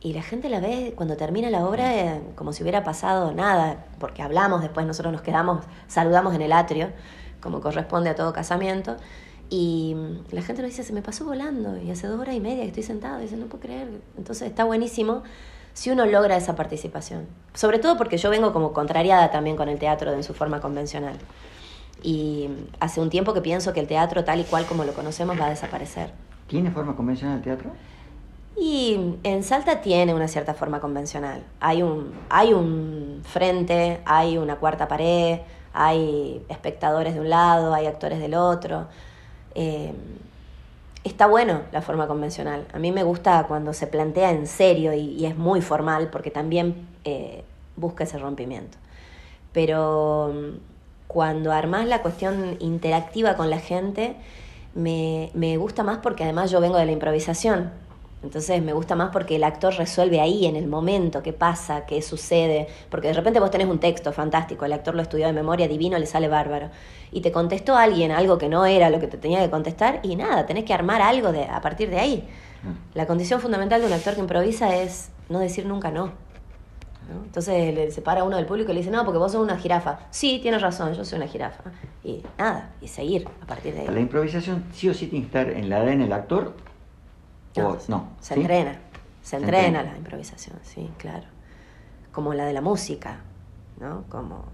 Y 0.00 0.12
la 0.12 0.22
gente 0.22 0.48
la 0.48 0.60
ve 0.60 0.92
cuando 0.94 1.16
termina 1.16 1.50
la 1.50 1.66
obra 1.66 1.96
eh, 1.96 2.22
como 2.36 2.52
si 2.52 2.62
hubiera 2.62 2.84
pasado 2.84 3.32
nada, 3.32 3.86
porque 3.98 4.22
hablamos 4.22 4.62
después, 4.62 4.86
nosotros 4.86 5.12
nos 5.12 5.22
quedamos, 5.22 5.64
saludamos 5.88 6.36
en 6.36 6.42
el 6.42 6.52
atrio, 6.52 6.90
como 7.40 7.60
corresponde 7.60 8.10
a 8.10 8.14
todo 8.14 8.32
casamiento. 8.32 8.96
Y 9.50 9.96
la 10.30 10.42
gente 10.42 10.62
nos 10.62 10.70
dice, 10.70 10.84
se 10.84 10.92
me 10.92 11.02
pasó 11.02 11.24
volando, 11.24 11.78
y 11.78 11.90
hace 11.90 12.06
dos 12.06 12.20
horas 12.20 12.36
y 12.36 12.40
media 12.40 12.62
que 12.62 12.68
estoy 12.68 12.84
sentado, 12.84 13.18
y 13.18 13.22
dice, 13.22 13.36
no 13.36 13.46
puedo 13.46 13.62
creer. 13.62 13.88
Entonces 14.16 14.46
está 14.48 14.62
buenísimo 14.62 15.24
si 15.78 15.90
uno 15.90 16.06
logra 16.06 16.36
esa 16.36 16.56
participación. 16.56 17.28
Sobre 17.54 17.78
todo 17.78 17.96
porque 17.96 18.18
yo 18.18 18.30
vengo 18.30 18.52
como 18.52 18.72
contrariada 18.72 19.30
también 19.30 19.54
con 19.54 19.68
el 19.68 19.78
teatro 19.78 20.12
en 20.12 20.24
su 20.24 20.34
forma 20.34 20.60
convencional. 20.60 21.16
Y 22.02 22.48
hace 22.80 23.00
un 23.00 23.10
tiempo 23.10 23.32
que 23.32 23.42
pienso 23.42 23.72
que 23.72 23.78
el 23.78 23.86
teatro 23.86 24.24
tal 24.24 24.40
y 24.40 24.42
cual 24.42 24.66
como 24.66 24.82
lo 24.82 24.92
conocemos 24.92 25.40
va 25.40 25.46
a 25.46 25.50
desaparecer. 25.50 26.10
¿Tiene 26.48 26.72
forma 26.72 26.96
convencional 26.96 27.36
el 27.36 27.44
teatro? 27.44 27.70
Y 28.56 29.18
en 29.22 29.44
Salta 29.44 29.80
tiene 29.80 30.14
una 30.14 30.26
cierta 30.26 30.52
forma 30.52 30.80
convencional. 30.80 31.44
Hay 31.60 31.84
un, 31.84 32.12
hay 32.28 32.54
un 32.54 33.22
frente, 33.24 34.00
hay 34.04 34.36
una 34.36 34.56
cuarta 34.56 34.88
pared, 34.88 35.38
hay 35.72 36.44
espectadores 36.48 37.14
de 37.14 37.20
un 37.20 37.30
lado, 37.30 37.72
hay 37.72 37.86
actores 37.86 38.18
del 38.18 38.34
otro. 38.34 38.88
Eh, 39.54 39.92
está 41.04 41.26
bueno 41.26 41.62
la 41.72 41.82
forma 41.82 42.06
convencional. 42.06 42.66
A 42.72 42.78
mí 42.78 42.92
me 42.92 43.02
gusta 43.02 43.44
cuando 43.46 43.72
se 43.72 43.86
plantea 43.86 44.30
en 44.30 44.46
serio 44.46 44.92
y, 44.92 45.24
es 45.26 45.36
muy 45.36 45.60
formal 45.60 46.08
porque 46.10 46.30
también 46.30 46.86
eh, 47.04 47.44
busca 47.76 48.04
ese 48.04 48.18
rompimiento. 48.18 48.78
Pero 49.52 50.32
mm, 50.34 50.58
cuando 51.06 51.52
armás 51.52 51.86
la 51.86 52.02
cuestión 52.02 52.56
interactiva 52.60 53.36
con 53.36 53.50
la 53.50 53.58
gente, 53.58 54.16
me, 54.74 55.30
me, 55.34 55.56
gusta 55.56 55.82
más 55.82 55.98
porque 55.98 56.24
además 56.24 56.50
yo 56.50 56.60
vengo 56.60 56.76
de 56.76 56.86
la 56.86 56.92
improvisación. 56.92 57.70
Entonces 58.22 58.60
me 58.62 58.72
gusta 58.72 58.96
más 58.96 59.10
porque 59.12 59.36
el 59.36 59.44
actor 59.44 59.74
resuelve 59.74 60.20
ahí, 60.20 60.46
en 60.46 60.56
el 60.56 60.66
momento, 60.66 61.22
qué 61.22 61.32
pasa, 61.32 61.86
qué 61.86 62.02
sucede. 62.02 62.66
Porque 62.90 63.08
de 63.08 63.14
repente 63.14 63.38
vos 63.38 63.50
tenés 63.50 63.68
un 63.68 63.78
texto 63.78 64.12
fantástico, 64.12 64.64
el 64.64 64.72
actor 64.72 64.94
lo 64.94 65.02
estudió 65.02 65.26
de 65.26 65.32
memoria, 65.32 65.68
divino, 65.68 65.98
le 65.98 66.06
sale 66.06 66.28
bárbaro. 66.28 66.70
Y 67.12 67.20
te 67.20 67.30
contestó 67.30 67.76
alguien 67.76 68.10
algo 68.10 68.36
que 68.36 68.48
no 68.48 68.66
era 68.66 68.90
lo 68.90 68.98
que 68.98 69.06
te 69.06 69.18
tenía 69.18 69.40
que 69.40 69.50
contestar 69.50 70.00
y 70.02 70.16
nada, 70.16 70.46
tenés 70.46 70.64
que 70.64 70.74
armar 70.74 71.00
algo 71.00 71.30
de, 71.30 71.44
a 71.44 71.60
partir 71.60 71.90
de 71.90 72.00
ahí. 72.00 72.28
Mm. 72.62 72.96
La 72.98 73.06
condición 73.06 73.40
fundamental 73.40 73.80
de 73.80 73.86
un 73.86 73.92
actor 73.92 74.14
que 74.14 74.20
improvisa 74.20 74.74
es 74.76 75.10
no 75.28 75.38
decir 75.38 75.66
nunca 75.66 75.90
no. 75.90 76.12
Entonces 77.24 77.74
le 77.74 77.90
separa 77.90 78.20
a 78.20 78.24
uno 78.24 78.36
del 78.36 78.44
público 78.44 78.70
y 78.70 78.74
le 78.74 78.80
dice, 78.80 78.90
no, 78.90 79.02
porque 79.04 79.18
vos 79.18 79.32
sos 79.32 79.42
una 79.42 79.56
jirafa. 79.56 80.00
Sí, 80.10 80.40
tienes 80.42 80.60
razón, 80.60 80.92
yo 80.92 81.04
soy 81.04 81.16
una 81.16 81.26
jirafa. 81.26 81.62
Y 82.04 82.22
nada, 82.36 82.72
y 82.82 82.88
seguir 82.88 83.26
a 83.42 83.46
partir 83.46 83.74
de 83.74 83.80
ahí. 83.80 83.88
La 83.88 84.00
improvisación 84.00 84.64
sí 84.72 84.90
o 84.90 84.94
sí 84.94 85.06
tiene 85.06 85.26
que 85.26 85.38
estar 85.38 85.50
en 85.50 85.70
la 85.70 85.78
ADN 85.78 86.00
del 86.00 86.12
actor 86.12 86.54
no, 87.88 88.08
se 88.20 88.34
entrena, 88.34 88.78
se, 89.22 89.36
entrena, 89.36 89.82
la 89.82 89.96
improvisación, 89.96 90.58
sí, 90.62 90.90
claro. 90.98 91.26
Como 92.12 92.34
la 92.34 92.44
de 92.44 92.52
la 92.52 92.60
música, 92.60 93.20
¿no? 93.80 94.04
Como, 94.08 94.44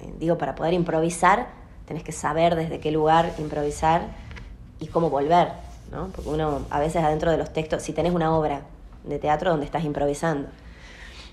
eh, 0.00 0.14
digo, 0.18 0.38
para 0.38 0.54
poder 0.54 0.74
improvisar, 0.74 1.48
tenés 1.86 2.02
que 2.02 2.12
saber 2.12 2.54
desde 2.54 2.80
qué 2.80 2.90
lugar 2.90 3.32
improvisar 3.38 4.02
y 4.78 4.86
cómo 4.86 5.10
volver, 5.10 5.48
¿no? 5.90 6.08
Porque 6.08 6.30
uno, 6.30 6.60
a 6.70 6.78
veces 6.78 7.02
adentro 7.02 7.30
de 7.30 7.36
los 7.36 7.52
textos, 7.52 7.82
si 7.82 7.92
tenés 7.92 8.12
una 8.12 8.34
obra 8.34 8.62
de 9.04 9.18
teatro 9.18 9.50
donde 9.50 9.66
estás 9.66 9.84
improvisando, 9.84 10.48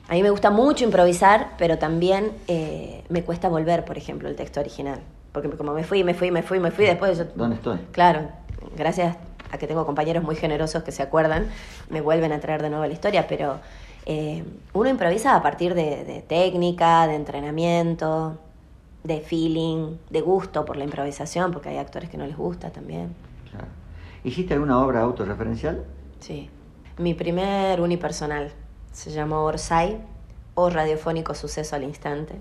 a 0.10 0.14
mí 0.14 0.24
me 0.24 0.30
gusta 0.30 0.50
mucho 0.52 0.86
improvisar, 0.86 1.56
pero 1.58 1.78
también 1.78 2.32
eh, 2.48 3.04
me 3.10 3.24
cuesta 3.24 3.50
volver, 3.50 3.84
por 3.84 3.98
ejemplo, 3.98 4.30
el 4.30 4.36
texto 4.36 4.60
original. 4.60 5.02
Porque 5.34 5.50
como 5.50 5.74
me 5.74 5.84
fui, 5.84 6.04
me 6.04 6.14
fui, 6.14 6.32
me 6.32 6.44
fui, 6.44 6.60
me 6.60 6.72
fui, 6.72 6.86
después 6.86 7.18
yo... 7.18 7.26
¿Dónde 7.36 7.58
estoy? 7.58 7.78
Claro, 7.92 8.30
gracias 8.78 9.18
a 9.52 9.58
que 9.58 9.68
tengo 9.68 9.86
compañeros 9.86 10.24
muy 10.24 10.36
generosos 10.36 10.84
que 10.84 10.92
se 10.92 11.04
acuerdan, 11.04 11.48
me 11.90 12.02
vuelven 12.02 12.32
a 12.32 12.40
traer 12.40 12.62
de 12.62 12.70
nuevo 12.70 12.86
la 12.86 12.94
historia, 12.94 13.28
pero 13.28 13.60
eh, 14.06 14.44
uno 14.74 14.90
improvisa 14.90 15.36
a 15.36 15.42
partir 15.42 15.74
de, 15.74 16.24
técnica, 16.28 17.08
de 17.08 17.16
entrenamiento, 17.16 18.38
de 19.04 19.22
feeling, 19.22 19.98
de 20.10 20.22
gusto 20.22 20.66
por 20.66 20.78
la 20.78 20.84
improvisación, 20.84 21.52
porque 21.52 21.70
hay 21.70 21.78
actores 21.78 22.10
que 22.10 22.18
no 22.18 22.26
les 22.26 22.38
gusta 22.38 22.70
también. 22.70 23.14
¿Hiciste 24.24 24.54
alguna 24.54 24.80
obra 24.80 25.02
autorreferencial? 25.02 25.86
Sí. 26.20 26.50
Mi 26.98 27.14
primer 27.14 27.80
unipersonal 27.80 28.52
se 28.92 29.12
llamó 29.12 29.44
Orsay 29.44 30.02
o 30.56 30.70
Radiofónico 30.70 31.34
Suceso 31.36 31.76
al 31.76 31.84
Instante 31.84 32.36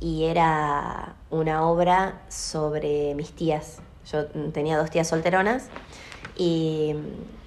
y 0.00 0.24
era 0.24 1.14
una 1.30 1.66
obra 1.66 2.22
sobre 2.28 3.14
mis 3.14 3.32
tías. 3.32 3.80
Yo 4.12 4.26
tenía 4.52 4.76
dos 4.78 4.90
tías 4.90 5.08
solteronas 5.08 5.68
y 6.36 6.94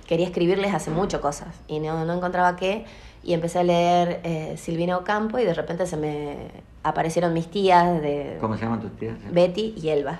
quería 0.08 0.26
escribirles 0.26 0.74
hace 0.74 0.92
mucho 0.92 1.22
cosas 1.22 1.50
y 1.68 1.80
no, 1.80 2.06
no 2.06 2.14
encontraba 2.14 2.56
qué 2.56 2.86
y 3.24 3.34
empecé 3.34 3.60
a 3.60 3.64
leer 3.64 4.20
eh, 4.24 4.56
Silvina 4.58 4.98
Ocampo 4.98 5.40
y 5.40 5.46
de 5.46 5.54
repente 5.54 5.88
se 5.88 5.98
me 5.98 6.50
aparecieron 6.84 7.34
mis 7.34 7.50
tías 7.50 8.02
de... 8.02 8.38
¿Cómo 8.40 8.56
se 8.58 8.64
llaman 8.64 8.82
tus 8.82 8.96
tías? 8.98 9.16
Betty 9.32 9.74
y 9.78 9.90
Elba. 9.90 10.20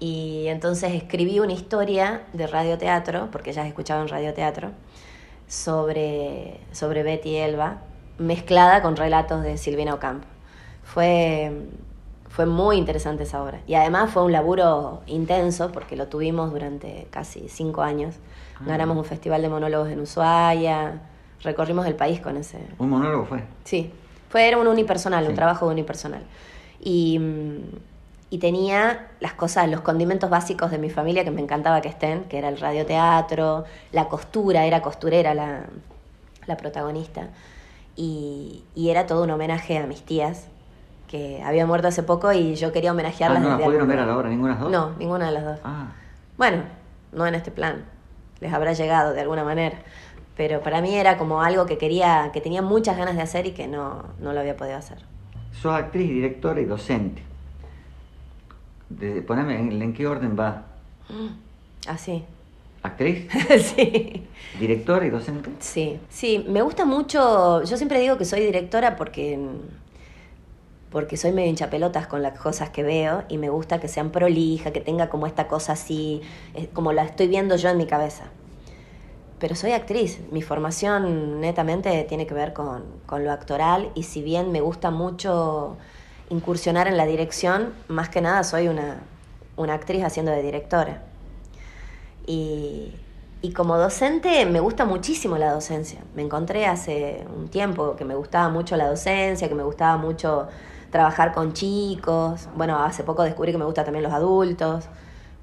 Y 0.00 0.46
entonces 0.48 0.92
escribí 0.94 1.40
una 1.40 1.52
historia 1.52 2.22
de 2.32 2.46
radioteatro, 2.46 3.28
porque 3.30 3.50
ellas 3.50 3.66
escuchaban 3.66 4.08
radioteatro, 4.08 4.70
sobre, 5.46 6.58
sobre 6.72 7.02
Betty 7.02 7.30
y 7.30 7.36
Elba, 7.36 7.82
mezclada 8.18 8.82
con 8.82 8.96
relatos 8.96 9.42
de 9.42 9.58
Silvina 9.58 9.94
Ocampo. 9.94 10.26
Fue 10.82 11.52
fue 12.30 12.46
muy 12.46 12.76
interesante 12.76 13.24
esa 13.24 13.42
obra. 13.42 13.60
Y 13.66 13.74
además 13.74 14.10
fue 14.10 14.22
un 14.22 14.32
laburo 14.32 15.02
intenso 15.06 15.72
porque 15.72 15.96
lo 15.96 16.06
tuvimos 16.06 16.52
durante 16.52 17.08
casi 17.10 17.48
cinco 17.48 17.82
años. 17.82 18.14
Ah. 18.56 18.64
Ganamos 18.66 18.96
un 18.96 19.04
festival 19.04 19.42
de 19.42 19.48
monólogos 19.48 19.88
en 19.88 20.00
Ushuaia, 20.00 21.02
recorrimos 21.42 21.86
el 21.86 21.96
país 21.96 22.20
con 22.20 22.36
ese... 22.36 22.58
¿Un 22.78 22.90
monólogo 22.90 23.26
fue? 23.26 23.42
Sí, 23.64 23.92
fue, 24.28 24.46
era 24.46 24.58
un 24.58 24.68
unipersonal, 24.68 25.26
un 25.28 25.34
trabajo 25.34 25.66
de 25.66 25.72
unipersonal. 25.72 26.22
Y, 26.78 27.20
y 28.30 28.38
tenía 28.38 29.08
las 29.18 29.34
cosas, 29.34 29.68
los 29.68 29.80
condimentos 29.80 30.30
básicos 30.30 30.70
de 30.70 30.78
mi 30.78 30.88
familia 30.88 31.24
que 31.24 31.32
me 31.32 31.40
encantaba 31.40 31.80
que 31.80 31.88
estén, 31.88 32.24
que 32.24 32.38
era 32.38 32.48
el 32.48 32.58
radioteatro, 32.58 33.64
la 33.90 34.08
costura, 34.08 34.66
era 34.66 34.82
costurera 34.82 35.34
la, 35.34 35.64
la 36.46 36.56
protagonista. 36.56 37.28
Y, 37.96 38.62
y 38.76 38.90
era 38.90 39.06
todo 39.06 39.24
un 39.24 39.30
homenaje 39.30 39.78
a 39.78 39.86
mis 39.86 40.02
tías, 40.02 40.46
que 41.10 41.42
había 41.42 41.66
muerto 41.66 41.88
hace 41.88 42.04
poco 42.04 42.32
y 42.32 42.54
yo 42.54 42.70
quería 42.70 42.92
homenajearlas. 42.92 43.40
Ah, 43.40 43.42
¿No 43.42 43.50
las 43.50 43.60
pudieron 43.62 43.88
ver 43.88 43.98
a 43.98 44.06
la 44.06 44.16
hora 44.16 44.28
ninguna 44.28 44.50
de 44.50 44.54
las 44.54 44.62
dos? 44.62 44.70
No, 44.70 44.96
ninguna 44.96 45.26
de 45.26 45.32
las 45.32 45.44
dos. 45.44 45.60
Ah. 45.64 45.88
Bueno, 46.38 46.62
no 47.12 47.26
en 47.26 47.34
este 47.34 47.50
plan. 47.50 47.84
Les 48.38 48.52
habrá 48.52 48.74
llegado 48.74 49.12
de 49.12 49.20
alguna 49.20 49.42
manera. 49.42 49.76
Pero 50.36 50.60
para 50.60 50.80
mí 50.80 50.94
era 50.94 51.18
como 51.18 51.42
algo 51.42 51.66
que 51.66 51.78
quería, 51.78 52.30
que 52.32 52.40
tenía 52.40 52.62
muchas 52.62 52.96
ganas 52.96 53.16
de 53.16 53.22
hacer 53.22 53.44
y 53.46 53.50
que 53.50 53.66
no, 53.66 54.04
no 54.20 54.32
lo 54.32 54.38
había 54.38 54.56
podido 54.56 54.76
hacer. 54.76 54.98
Sos 55.50 55.74
actriz, 55.74 56.08
directora 56.08 56.60
y 56.60 56.64
docente. 56.64 57.22
poneme, 59.26 59.58
¿en, 59.58 59.92
qué 59.92 60.06
orden 60.06 60.36
va? 60.38 60.62
Así. 61.88 62.22
¿Actriz? 62.84 63.28
sí. 63.74 64.28
¿Directora 64.60 65.06
y 65.06 65.10
docente? 65.10 65.50
Sí, 65.58 65.98
sí, 66.08 66.46
me 66.48 66.62
gusta 66.62 66.84
mucho, 66.84 67.64
yo 67.64 67.76
siempre 67.76 67.98
digo 67.98 68.16
que 68.16 68.24
soy 68.24 68.40
directora 68.40 68.96
porque 68.96 69.38
porque 70.90 71.16
soy 71.16 71.32
medio 71.32 71.48
hinchapelotas 71.48 72.06
con 72.06 72.22
las 72.22 72.38
cosas 72.38 72.70
que 72.70 72.82
veo 72.82 73.22
y 73.28 73.38
me 73.38 73.48
gusta 73.48 73.78
que 73.78 73.88
sean 73.88 74.10
prolija, 74.10 74.72
que 74.72 74.80
tenga 74.80 75.08
como 75.08 75.26
esta 75.26 75.46
cosa 75.46 75.72
así, 75.72 76.20
eh, 76.54 76.68
como 76.72 76.92
la 76.92 77.04
estoy 77.04 77.28
viendo 77.28 77.56
yo 77.56 77.68
en 77.70 77.78
mi 77.78 77.86
cabeza. 77.86 78.24
Pero 79.38 79.54
soy 79.54 79.72
actriz, 79.72 80.20
mi 80.32 80.42
formación 80.42 81.40
netamente 81.40 82.04
tiene 82.04 82.26
que 82.26 82.34
ver 82.34 82.52
con, 82.52 82.84
lo 83.08 83.32
actoral 83.32 83.90
y 83.94 84.02
si 84.02 84.20
bien 84.20 84.52
me 84.52 84.60
gusta 84.60 84.90
mucho 84.90 85.76
incursionar 86.28 86.88
en 86.88 86.96
la 86.96 87.06
dirección, 87.06 87.72
más 87.88 88.08
que 88.08 88.20
nada 88.20 88.44
soy 88.44 88.68
una, 88.68 89.00
una 89.56 89.74
actriz 89.74 90.04
haciendo 90.04 90.32
de 90.32 90.42
directora. 90.42 91.04
Y, 92.26 92.94
y 93.42 93.52
como 93.52 93.78
docente 93.78 94.44
me 94.44 94.60
gusta 94.60 94.84
muchísimo 94.84 95.38
la 95.38 95.52
docencia. 95.52 96.00
Me 96.14 96.22
encontré 96.22 96.66
hace 96.66 97.24
un 97.34 97.48
tiempo 97.48 97.96
que 97.96 98.04
me 98.04 98.14
gustaba 98.14 98.50
mucho 98.50 98.76
la 98.76 98.88
docencia, 98.88 99.48
que 99.48 99.54
me 99.54 99.62
gustaba 99.62 99.96
mucho 99.96 100.48
trabajar 100.90 101.32
con 101.32 101.52
chicos. 101.52 102.48
Bueno, 102.56 102.78
hace 102.82 103.02
poco 103.02 103.22
descubrí 103.22 103.52
que 103.52 103.58
me 103.58 103.64
gustan 103.64 103.84
también 103.84 104.02
los 104.02 104.12
adultos, 104.12 104.86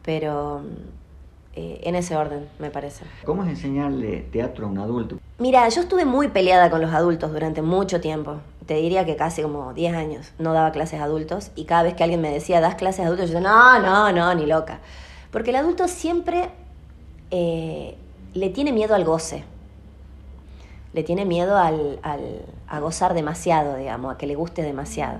pero 0.03 0.61
eh, 1.53 1.81
en 1.83 1.95
ese 1.95 2.15
orden, 2.15 2.47
me 2.59 2.69
parece. 2.69 3.05
¿Cómo 3.25 3.43
es 3.43 3.49
enseñarle 3.49 4.21
teatro 4.31 4.67
a 4.67 4.69
un 4.69 4.77
adulto? 4.77 5.17
Mira, 5.39 5.67
yo 5.69 5.81
estuve 5.81 6.05
muy 6.05 6.29
peleada 6.29 6.69
con 6.69 6.81
los 6.81 6.93
adultos 6.93 7.31
durante 7.31 7.61
mucho 7.61 8.01
tiempo. 8.01 8.37
Te 8.65 8.75
diría 8.75 9.05
que 9.05 9.15
casi 9.15 9.41
como 9.41 9.73
10 9.73 9.95
años 9.95 10.31
no 10.39 10.53
daba 10.53 10.71
clases 10.71 10.99
a 10.99 11.05
adultos 11.05 11.51
y 11.55 11.65
cada 11.65 11.83
vez 11.83 11.93
que 11.93 12.03
alguien 12.03 12.21
me 12.21 12.31
decía, 12.31 12.59
¿das 12.59 12.75
clases 12.75 13.01
a 13.01 13.07
adultos? 13.07 13.29
Yo 13.29 13.35
decía, 13.35 13.49
no, 13.49 13.79
no, 13.79 14.11
no, 14.11 14.35
ni 14.35 14.45
loca. 14.45 14.79
Porque 15.31 15.51
el 15.51 15.55
adulto 15.55 15.87
siempre 15.87 16.49
eh, 17.31 17.95
le 18.33 18.49
tiene 18.49 18.71
miedo 18.71 18.95
al 18.95 19.05
goce 19.05 19.43
le 20.97 21.03
tiene 21.03 21.25
miedo 21.25 21.55
al, 21.57 21.99
a 22.67 22.79
gozar 22.79 23.13
demasiado, 23.13 23.77
digamos, 23.77 24.13
a 24.13 24.17
que 24.17 24.27
le 24.27 24.35
guste 24.35 24.61
demasiado. 24.61 25.19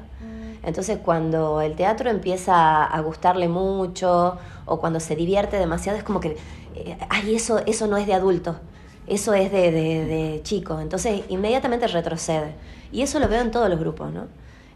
Entonces 0.63 0.99
cuando 1.03 1.61
el 1.61 1.75
teatro 1.75 2.09
empieza 2.09 2.83
a 2.83 2.99
gustarle 3.01 3.47
mucho 3.47 4.37
o 4.65 4.79
cuando 4.79 4.99
se 4.99 5.15
divierte 5.15 5.57
demasiado 5.57 5.97
es 5.97 6.03
como 6.03 6.19
que, 6.19 6.35
eh, 6.75 6.97
ay, 7.09 7.35
eso, 7.35 7.59
eso 7.65 7.87
no 7.87 7.95
es 7.95 8.07
de 8.07 8.13
adulto, 8.13 8.57
eso 9.05 9.33
es 9.33 9.51
de, 9.51 9.71
de, 9.71 10.05
de 10.05 10.41
chico. 10.43 10.79
Entonces 10.79 11.21
inmediatamente 11.29 11.87
retrocede. 11.87 12.55
Y 12.91 13.01
eso 13.01 13.19
lo 13.19 13.27
veo 13.27 13.41
en 13.41 13.51
todos 13.51 13.69
los 13.69 13.79
grupos, 13.79 14.11
¿no? 14.11 14.25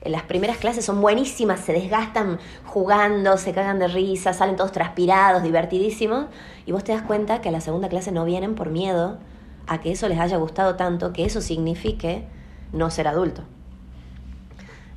Las 0.04 0.24
primeras 0.24 0.58
clases 0.58 0.84
son 0.84 1.00
buenísimas, 1.00 1.60
se 1.60 1.74
desgastan 1.74 2.40
jugando, 2.66 3.38
se 3.38 3.54
cagan 3.54 3.78
de 3.78 3.88
risa, 3.88 4.34
salen 4.34 4.56
todos 4.56 4.72
transpirados, 4.72 5.44
divertidísimos, 5.44 6.26
y 6.66 6.72
vos 6.72 6.84
te 6.84 6.92
das 6.92 7.04
cuenta 7.04 7.42
que 7.42 7.50
a 7.50 7.52
la 7.52 7.62
segunda 7.62 7.88
clase 7.88 8.12
no 8.12 8.26
vienen 8.26 8.56
por 8.56 8.72
miedo 8.72 9.20
a 9.68 9.80
que 9.80 9.92
eso 9.92 10.08
les 10.08 10.20
haya 10.20 10.38
gustado 10.38 10.76
tanto, 10.76 11.14
que 11.14 11.24
eso 11.24 11.40
signifique 11.40 12.26
no 12.74 12.90
ser 12.90 13.08
adulto. 13.08 13.44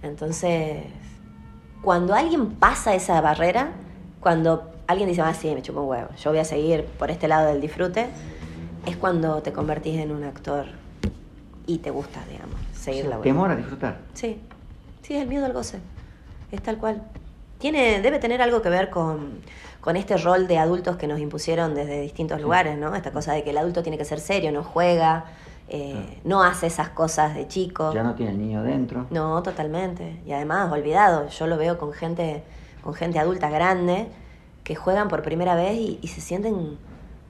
Entonces, 0.03 0.85
cuando 1.83 2.15
alguien 2.15 2.51
pasa 2.53 2.95
esa 2.95 3.21
barrera, 3.21 3.73
cuando 4.21 4.71
alguien 4.87 5.09
dice, 5.09 5.23
ah, 5.23 5.35
sí, 5.35 5.55
me 5.55 5.63
chupo 5.63 5.83
un 5.83 5.89
huevo, 5.89 6.09
yo 6.17 6.31
voy 6.31 6.41
a 6.41 6.45
seguir 6.45 6.85
por 6.85 7.11
este 7.11 7.29
lado 7.29 7.49
del 7.49 7.61
disfrute, 7.61 8.09
es 8.87 8.97
cuando 8.97 9.43
te 9.43 9.53
convertís 9.53 9.99
en 9.99 10.13
un 10.13 10.25
actor 10.25 10.67
y 11.67 11.79
te 11.79 11.91
gusta, 11.91 12.21
digamos, 12.31 12.57
seguir 12.75 13.07
la 13.07 13.19
Temor 13.21 13.51
a 13.51 13.57
disfrutar. 13.57 13.99
Sí, 14.13 14.41
sí, 15.03 15.15
es 15.15 15.23
el 15.23 15.29
miedo 15.29 15.47
al 15.47 15.53
goce, 15.53 15.79
es 16.53 16.63
tal 16.63 16.79
cual. 16.79 17.03
Tiene, 17.59 18.03
debe 18.03 18.19
tener 18.19 18.43
algo 18.43 18.61
que 18.61 18.69
ver 18.69 18.91
con, 18.91 19.39
con 19.81 19.97
este 19.97 20.17
rol 20.19 20.47
de 20.47 20.59
adultos 20.59 20.97
que 20.97 21.07
nos 21.07 21.19
impusieron 21.19 21.75
desde 21.75 22.01
distintos 22.01 22.41
lugares, 22.41 22.77
¿no? 22.77 22.95
Esta 22.95 23.11
cosa 23.11 23.33
de 23.33 23.43
que 23.43 23.51
el 23.51 23.59
adulto 23.59 23.83
tiene 23.83 23.97
que 23.97 24.05
ser 24.05 24.21
serio, 24.21 24.53
no 24.53 24.63
juega, 24.63 25.27
eh, 25.69 26.21
no 26.25 26.43
hace 26.43 26.67
esas 26.67 26.91
cosas 26.91 27.35
de 27.35 27.49
chico. 27.49 27.93
Ya 27.95 28.03
no 28.03 28.15
tiene 28.15 28.33
el 28.33 28.39
niño 28.39 28.63
dentro. 28.63 29.07
No, 29.11 29.43
totalmente. 29.43 30.21
Y 30.27 30.33
además, 30.33 30.71
olvidado, 30.71 31.29
yo 31.29 31.47
lo 31.47 31.57
veo 31.57 31.79
con 31.79 31.93
gente, 31.93 32.43
con 32.83 32.95
gente 32.95 33.19
adulta 33.19 33.49
grande 33.49 34.09
que 34.63 34.75
juegan 34.75 35.09
por 35.09 35.23
primera 35.23 35.55
vez 35.55 35.77
y, 35.77 36.09
se 36.09 36.21
sienten 36.21 36.79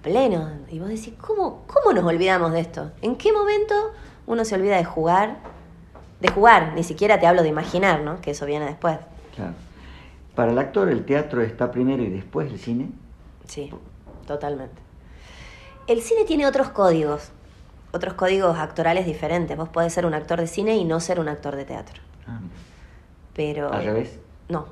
pleno. 0.03 0.51
Y 0.71 0.79
vos 0.79 0.89
decís, 0.89 1.15
¿cómo, 1.21 1.63
¿cómo 1.67 1.93
nos 1.93 2.05
olvidamos 2.05 2.53
de 2.53 2.61
esto? 2.61 2.93
¿En 3.03 3.17
qué 3.17 3.33
momento 3.33 3.75
uno 4.27 4.45
se 4.45 4.55
olvida 4.55 4.77
de 4.77 4.85
jugar? 4.85 5.39
De 6.21 6.29
jugar, 6.29 6.73
ni 6.75 6.85
siquiera 6.85 7.19
te 7.19 7.27
hablo 7.27 7.43
de 7.43 7.49
imaginar, 7.49 8.01
¿no? 8.01 8.21
Que 8.21 8.31
eso 8.31 8.47
viene 8.47 8.67
después. 8.67 8.99
Claro. 9.35 9.53
Para 10.35 10.53
el 10.53 10.59
actor 10.59 10.89
el 10.89 11.05
teatro 11.05 11.43
está 11.43 11.71
primero 11.71 12.03
y 12.03 12.09
después 12.09 12.51
el 12.51 12.59
cine. 12.59 12.91
Sí, 13.47 13.71
totalmente. 14.27 14.81
El 15.87 16.01
cine 16.01 16.25
tiene 16.25 16.47
otros 16.47 16.71
códigos, 16.71 17.31
otros 17.95 18.15
códigos 18.15 18.59
actorales 18.59 19.07
diferentes. 19.07 19.57
Vos 19.57 19.69
podés 19.69 19.93
ser 19.93 20.05
un 20.05 20.15
actor 20.15 20.41
de 20.41 20.49
cine 20.49 20.77
y 20.77 20.85
no 20.85 20.99
ser 21.01 21.21
un 21.21 21.29
actor 21.29 21.55
de 21.55 21.65
teatro. 21.65 22.03
Ah, 22.27 22.41
Pero... 23.35 23.73
¿Al 23.73 23.85
revés? 23.85 24.19
No. 24.49 24.67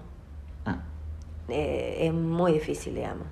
Ah. 0.66 0.78
Eh, 1.48 1.98
es 2.00 2.12
muy 2.12 2.52
difícil, 2.52 2.96
digamos. 2.96 3.26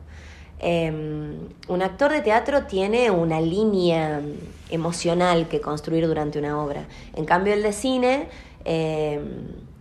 Em, 0.61 1.49
un 1.69 1.83
actor 1.83 2.13
de 2.13 2.21
teatro 2.21 2.65
tiene 2.67 3.11
una 3.11 3.41
línea 3.41 4.21
emocional 4.69 5.49
que 5.49 5.61
construir 5.61 6.07
durante 6.07 6.39
una 6.39 6.63
obra. 6.63 6.85
En 7.15 7.25
cambio, 7.25 7.55
el 7.55 7.63
de 7.63 7.73
cine 7.73 8.29
em, 8.65 9.23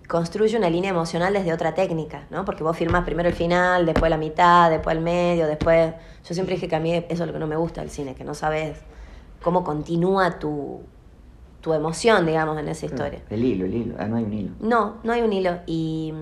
construye 0.07 0.57
una 0.57 0.71
línea 0.71 0.89
emocional 0.89 1.33
desde 1.33 1.53
otra 1.53 1.75
técnica, 1.75 2.25
¿no? 2.31 2.45
Porque 2.45 2.63
vos 2.63 2.75
filmás 2.75 3.03
primero 3.03 3.29
el 3.29 3.35
final, 3.35 3.85
después 3.85 4.09
la 4.09 4.17
mitad, 4.17 4.71
después 4.71 4.95
el 4.95 5.03
medio, 5.03 5.45
después... 5.45 5.93
Yo 6.27 6.33
siempre 6.33 6.55
dije 6.55 6.67
que 6.67 6.75
a 6.75 6.79
mí 6.79 6.93
eso 6.93 7.23
es 7.23 7.27
lo 7.27 7.33
que 7.33 7.39
no 7.39 7.47
me 7.47 7.57
gusta 7.57 7.81
del 7.81 7.91
cine, 7.91 8.15
que 8.15 8.23
no 8.23 8.33
sabes 8.33 8.77
cómo 9.41 9.63
continúa 9.63 10.39
tu, 10.39 10.81
tu 11.61 11.73
emoción, 11.73 12.25
digamos, 12.25 12.57
en 12.57 12.67
esa 12.69 12.85
historia. 12.85 13.21
El 13.29 13.43
hilo, 13.43 13.65
el 13.65 13.73
hilo, 13.73 13.95
ah, 13.99 14.05
no 14.05 14.17
hay 14.17 14.23
un 14.23 14.33
hilo. 14.33 14.51
No, 14.59 14.95
no 15.03 15.13
hay 15.13 15.21
un 15.21 15.33
hilo. 15.33 15.59
Y, 15.65 16.13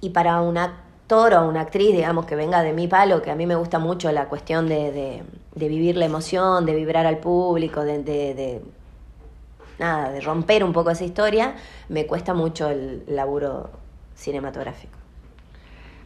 y 0.00 0.10
para 0.10 0.40
una 0.40 0.84
actor 1.04 1.34
o 1.34 1.48
una 1.48 1.60
actriz, 1.60 1.92
digamos, 1.94 2.24
que 2.24 2.34
venga 2.34 2.62
de 2.62 2.72
mi 2.72 2.88
palo, 2.88 3.20
que 3.20 3.30
a 3.30 3.34
mí 3.34 3.44
me 3.44 3.56
gusta 3.56 3.78
mucho 3.78 4.10
la 4.10 4.24
cuestión 4.26 4.66
de, 4.68 5.22
de, 5.54 5.68
vivir 5.68 5.98
la 5.98 6.06
emoción, 6.06 6.64
de 6.64 6.74
vibrar 6.74 7.04
al 7.06 7.18
público, 7.18 7.84
de, 7.84 8.02
de, 8.02 8.62
nada, 9.78 10.10
de 10.10 10.22
romper 10.22 10.64
un 10.64 10.72
poco 10.72 10.90
esa 10.90 11.04
historia, 11.04 11.56
me 11.90 12.06
cuesta 12.06 12.32
mucho 12.32 12.70
el 12.70 13.04
laburo 13.06 13.68
cinematográfico. 14.14 14.96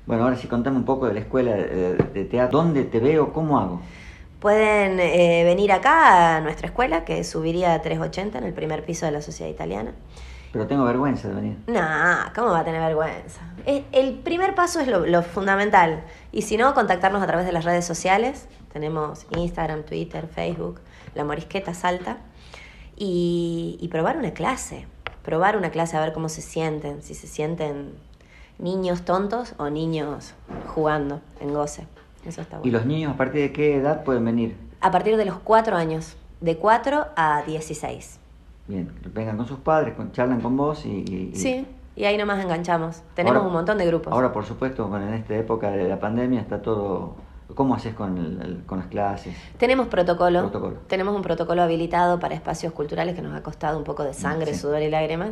Bueno, 0.05 0.25
ahora 0.25 0.37
sí 0.37 0.49
contame 0.49 0.79
un 0.79 0.85
poco 0.85 1.07
de 1.07 1.14
la 1.14 1.21
escuela 1.21 1.55
de 1.55 2.25
teatro. 2.29 2.59
¿Dónde 2.59 2.83
te 2.83 2.99
veo? 2.99 3.33
¿Cómo 3.33 3.61
hago? 3.61 3.81
Pueden 4.40 5.01
eh, 5.01 5.42
venir 5.44 5.72
acá 5.72 6.37
a 6.37 6.40
nuestra 6.40 6.68
escuela, 6.68 7.05
que 7.05 7.24
subiría 7.24 7.74
a 7.74 7.83
380 7.83 8.38
en 8.38 8.44
el 8.44 8.53
primer 8.53 8.85
piso 8.85 9.05
de 9.05 9.12
la 9.12 9.20
Sociedad 9.20 9.51
Italiana. 9.51 9.94
Pero 10.53 10.66
tengo 10.66 10.85
vergüenza 10.85 11.29
de 11.29 11.35
venir. 11.35 11.57
No, 11.66 11.81
¿cómo 12.35 12.48
va 12.53 12.61
a 12.61 12.64
tener 12.64 12.81
vergüenza? 12.81 13.40
El 13.66 14.14
primer 14.20 14.55
paso 14.55 14.81
es 14.81 14.88
lo, 14.88 15.22
fundamental. 15.22 16.05
Y 16.33 16.42
si 16.42 16.57
no, 16.57 16.72
contactarnos 16.72 17.22
a 17.22 17.27
través 17.27 17.46
de 17.46 17.53
las 17.53 17.64
redes 17.64 17.85
sociales. 17.85 18.48
Tenemos 18.72 19.27
Instagram, 19.31 19.83
Twitter, 19.83 20.27
Facebook, 20.27 20.81
La 21.14 21.24
Morisqueta 21.24 21.74
Salta. 21.74 22.18
Y, 22.96 23.77
y 23.81 23.88
probar 23.88 24.16
una 24.16 24.31
clase. 24.31 24.87
Probar 25.22 25.57
una 25.57 25.70
clase 25.70 25.96
a 25.96 26.01
ver 26.01 26.12
cómo 26.12 26.29
se 26.29 26.40
sienten. 26.40 27.03
Si 27.03 27.14
se 27.14 27.27
sienten 27.27 27.92
niños 28.59 29.05
tontos 29.05 29.55
o 29.59 29.68
niños 29.68 30.35
jugando 30.74 31.20
en 31.40 31.53
goce. 31.53 31.87
Eso 32.24 32.40
está 32.40 32.59
bueno. 32.59 32.68
¿Y 32.68 32.70
los 32.70 32.87
niños 32.87 33.12
a 33.12 33.16
partir 33.16 33.42
de 33.42 33.52
qué 33.52 33.76
edad 33.76 34.04
pueden 34.04 34.24
venir? 34.24 34.57
A 34.81 34.90
partir 34.90 35.16
de 35.16 35.24
los 35.24 35.38
cuatro 35.38 35.76
años. 35.76 36.16
De 36.40 36.57
4 36.57 37.07
a 37.16 37.42
16. 37.42 38.20
Bien, 38.68 38.92
vengan 39.12 39.37
con 39.37 39.46
sus 39.46 39.59
padres, 39.59 39.94
con, 39.94 40.12
charlan 40.12 40.40
con 40.40 40.57
vos 40.57 40.87
y, 40.87 41.33
Sí, 41.35 41.66
y 41.96 42.04
ahí 42.04 42.16
nomás 42.16 42.42
enganchamos. 42.44 43.02
Tenemos 43.14 43.44
un 43.44 43.52
montón 43.52 43.76
de 43.78 43.87
grupos. 43.87 44.12
Ahora, 44.12 44.33
por 44.33 44.44
supuesto, 44.44 44.88
en 44.96 45.14
esta 45.14 45.35
época 45.35 45.70
de 45.70 45.88
la 45.88 45.98
pandemia 45.98 46.40
está 46.40 46.62
todo... 46.62 47.16
¿Cómo 47.54 47.74
haces 47.74 47.94
con, 47.94 48.62
con 48.66 48.78
las 48.78 48.88
clases? 48.88 49.34
Tenemos 49.56 49.88
protocolo. 49.88 50.50
Tenemos 50.87 51.16
un 51.16 51.22
protocolo 51.22 51.62
habilitado 51.62 52.20
para 52.20 52.34
espacios 52.34 52.72
culturales 52.74 53.14
que 53.14 53.22
nos 53.22 53.34
ha 53.34 53.42
costado 53.42 53.78
un 53.78 53.84
poco 53.84 54.04
de 54.04 54.12
sangre, 54.12 54.54
sudor 54.54 54.82
y 54.82 54.90
lágrimas. 54.90 55.30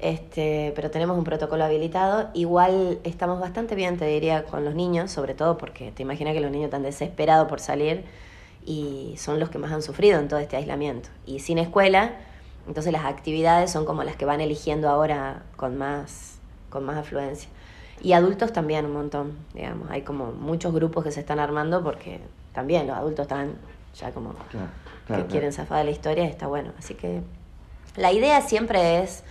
Este, 0.00 0.72
pero 0.76 0.90
tenemos 0.90 1.18
un 1.18 1.24
protocolo 1.24 1.64
habilitado. 1.64 2.28
Igual 2.34 2.98
estamos 3.02 3.40
bastante 3.40 3.74
bien, 3.74 3.98
te 3.98 4.06
diría, 4.06 4.44
con 4.44 4.64
los 4.64 4.74
niños, 4.74 5.10
sobre 5.10 5.34
todo 5.34 5.58
porque 5.58 5.90
te 5.90 6.02
imaginas 6.02 6.34
que 6.34 6.40
los 6.40 6.52
niños 6.52 6.66
están 6.66 6.82
desesperados 6.82 7.48
por 7.48 7.58
salir 7.58 8.04
y 8.64 9.14
son 9.16 9.40
los 9.40 9.50
que 9.50 9.58
más 9.58 9.72
han 9.72 9.82
sufrido 9.82 10.20
en 10.20 10.28
todo 10.28 10.38
este 10.38 10.56
aislamiento. 10.56 11.08
Y 11.26 11.40
sin 11.40 11.58
escuela, 11.58 12.12
entonces 12.68 12.92
las 12.92 13.04
actividades 13.04 13.70
son 13.72 13.84
como 13.84 14.04
las 14.04 14.16
que 14.16 14.24
van 14.24 14.40
eligiendo 14.40 14.88
ahora 14.88 15.42
con 15.56 15.76
más, 15.76 16.38
con 16.70 16.84
más 16.84 16.96
afluencia. 16.96 17.48
Y 18.02 18.12
adultos 18.12 18.52
también 18.52 18.84
un 18.86 18.92
montón, 18.92 19.32
digamos. 19.54 19.90
Hay 19.90 20.02
como 20.02 20.32
muchos 20.32 20.72
grupos 20.72 21.04
que 21.04 21.10
se 21.10 21.20
están 21.20 21.38
armando 21.38 21.82
porque 21.82 22.20
también 22.52 22.86
los 22.86 22.96
adultos 22.96 23.24
están 23.24 23.54
ya 23.94 24.12
como 24.12 24.34
que 25.06 25.26
quieren 25.26 25.52
zafar 25.52 25.78
de 25.78 25.84
la 25.84 25.90
historia 25.90 26.24
y 26.24 26.28
está 26.28 26.46
bueno. 26.46 26.72
Así 26.78 26.94
que 26.94 27.22
la 27.96 28.12
idea 28.12 28.40
siempre 28.42 29.02
es 29.02 29.24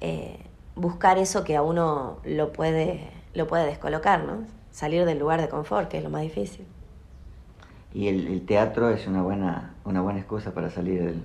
eh, 0.00 0.38
buscar 0.76 1.18
eso 1.18 1.44
que 1.44 1.56
a 1.56 1.62
uno 1.62 2.18
lo 2.24 2.52
puede, 2.52 3.10
lo 3.34 3.46
puede 3.46 3.66
descolocar, 3.66 4.24
¿no? 4.24 4.44
Salir 4.70 5.04
del 5.04 5.18
lugar 5.18 5.40
de 5.40 5.48
confort, 5.48 5.88
que 5.88 5.98
es 5.98 6.04
lo 6.04 6.10
más 6.10 6.22
difícil. 6.22 6.66
Y 7.92 8.08
el, 8.08 8.26
el 8.28 8.46
teatro 8.46 8.88
es 8.88 9.06
una 9.06 9.22
buena, 9.22 9.74
una 9.84 10.00
buena 10.00 10.20
excusa 10.20 10.54
para 10.54 10.70
salir 10.70 11.02
del, 11.04 11.22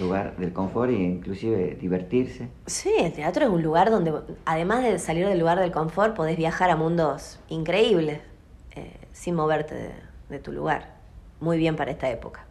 lugar 0.00 0.36
del 0.36 0.52
confort 0.52 0.90
e 0.90 0.94
inclusive 0.94 1.76
divertirse. 1.80 2.48
Sí, 2.66 2.92
el 2.98 3.12
teatro 3.12 3.44
es 3.44 3.50
un 3.50 3.62
lugar 3.62 3.90
donde, 3.90 4.12
además 4.44 4.82
de 4.82 4.98
salir 4.98 5.26
del 5.26 5.38
lugar 5.38 5.58
del 5.58 5.72
confort, 5.72 6.14
podés 6.14 6.36
viajar 6.36 6.70
a 6.70 6.76
mundos 6.76 7.38
increíbles 7.48 8.20
eh, 8.74 8.96
sin 9.12 9.34
moverte 9.34 9.92
de, 10.28 10.38
tu 10.38 10.50
lugar. 10.50 10.94
Muy 11.40 11.58
bien 11.58 11.76
para 11.76 11.90
esta 11.90 12.08
época. 12.08 12.46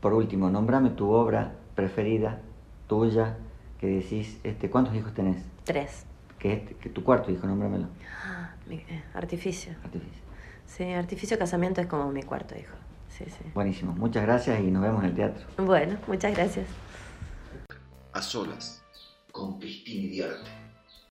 Por 0.00 0.14
último, 0.14 0.48
nombrame 0.48 0.90
tu 0.90 1.10
obra 1.10 1.52
preferida, 1.74 2.40
tuya, 2.86 3.36
que 3.78 3.86
decís, 3.86 4.40
este, 4.42 4.70
¿cuántos 4.70 4.94
hijos 4.94 5.12
tenés? 5.12 5.44
Tres. 5.64 6.06
Que, 6.38 6.54
este, 6.54 6.74
que 6.74 6.88
tu 6.88 7.04
cuarto 7.04 7.30
hijo, 7.30 7.46
nómbramelo. 7.46 7.88
Ah, 8.24 8.54
eh, 8.70 9.02
artificio. 9.12 9.74
Artificio. 9.84 10.22
Sí, 10.64 10.84
artificio 10.92 11.38
casamiento 11.38 11.80
es 11.80 11.86
como 11.86 12.10
mi 12.10 12.22
cuarto 12.22 12.54
hijo. 12.56 12.74
Buenísimo. 13.54 13.92
Muchas 13.92 14.22
gracias 14.24 14.60
y 14.60 14.70
nos 14.70 14.82
vemos 14.82 15.02
en 15.02 15.10
el 15.10 15.14
teatro. 15.14 15.46
Bueno, 15.58 15.98
muchas 16.06 16.34
gracias. 16.34 16.66
A 18.12 18.22
solas, 18.22 18.82
con 19.32 19.58
Cristina 19.58 20.10
Diarte. 20.10 20.67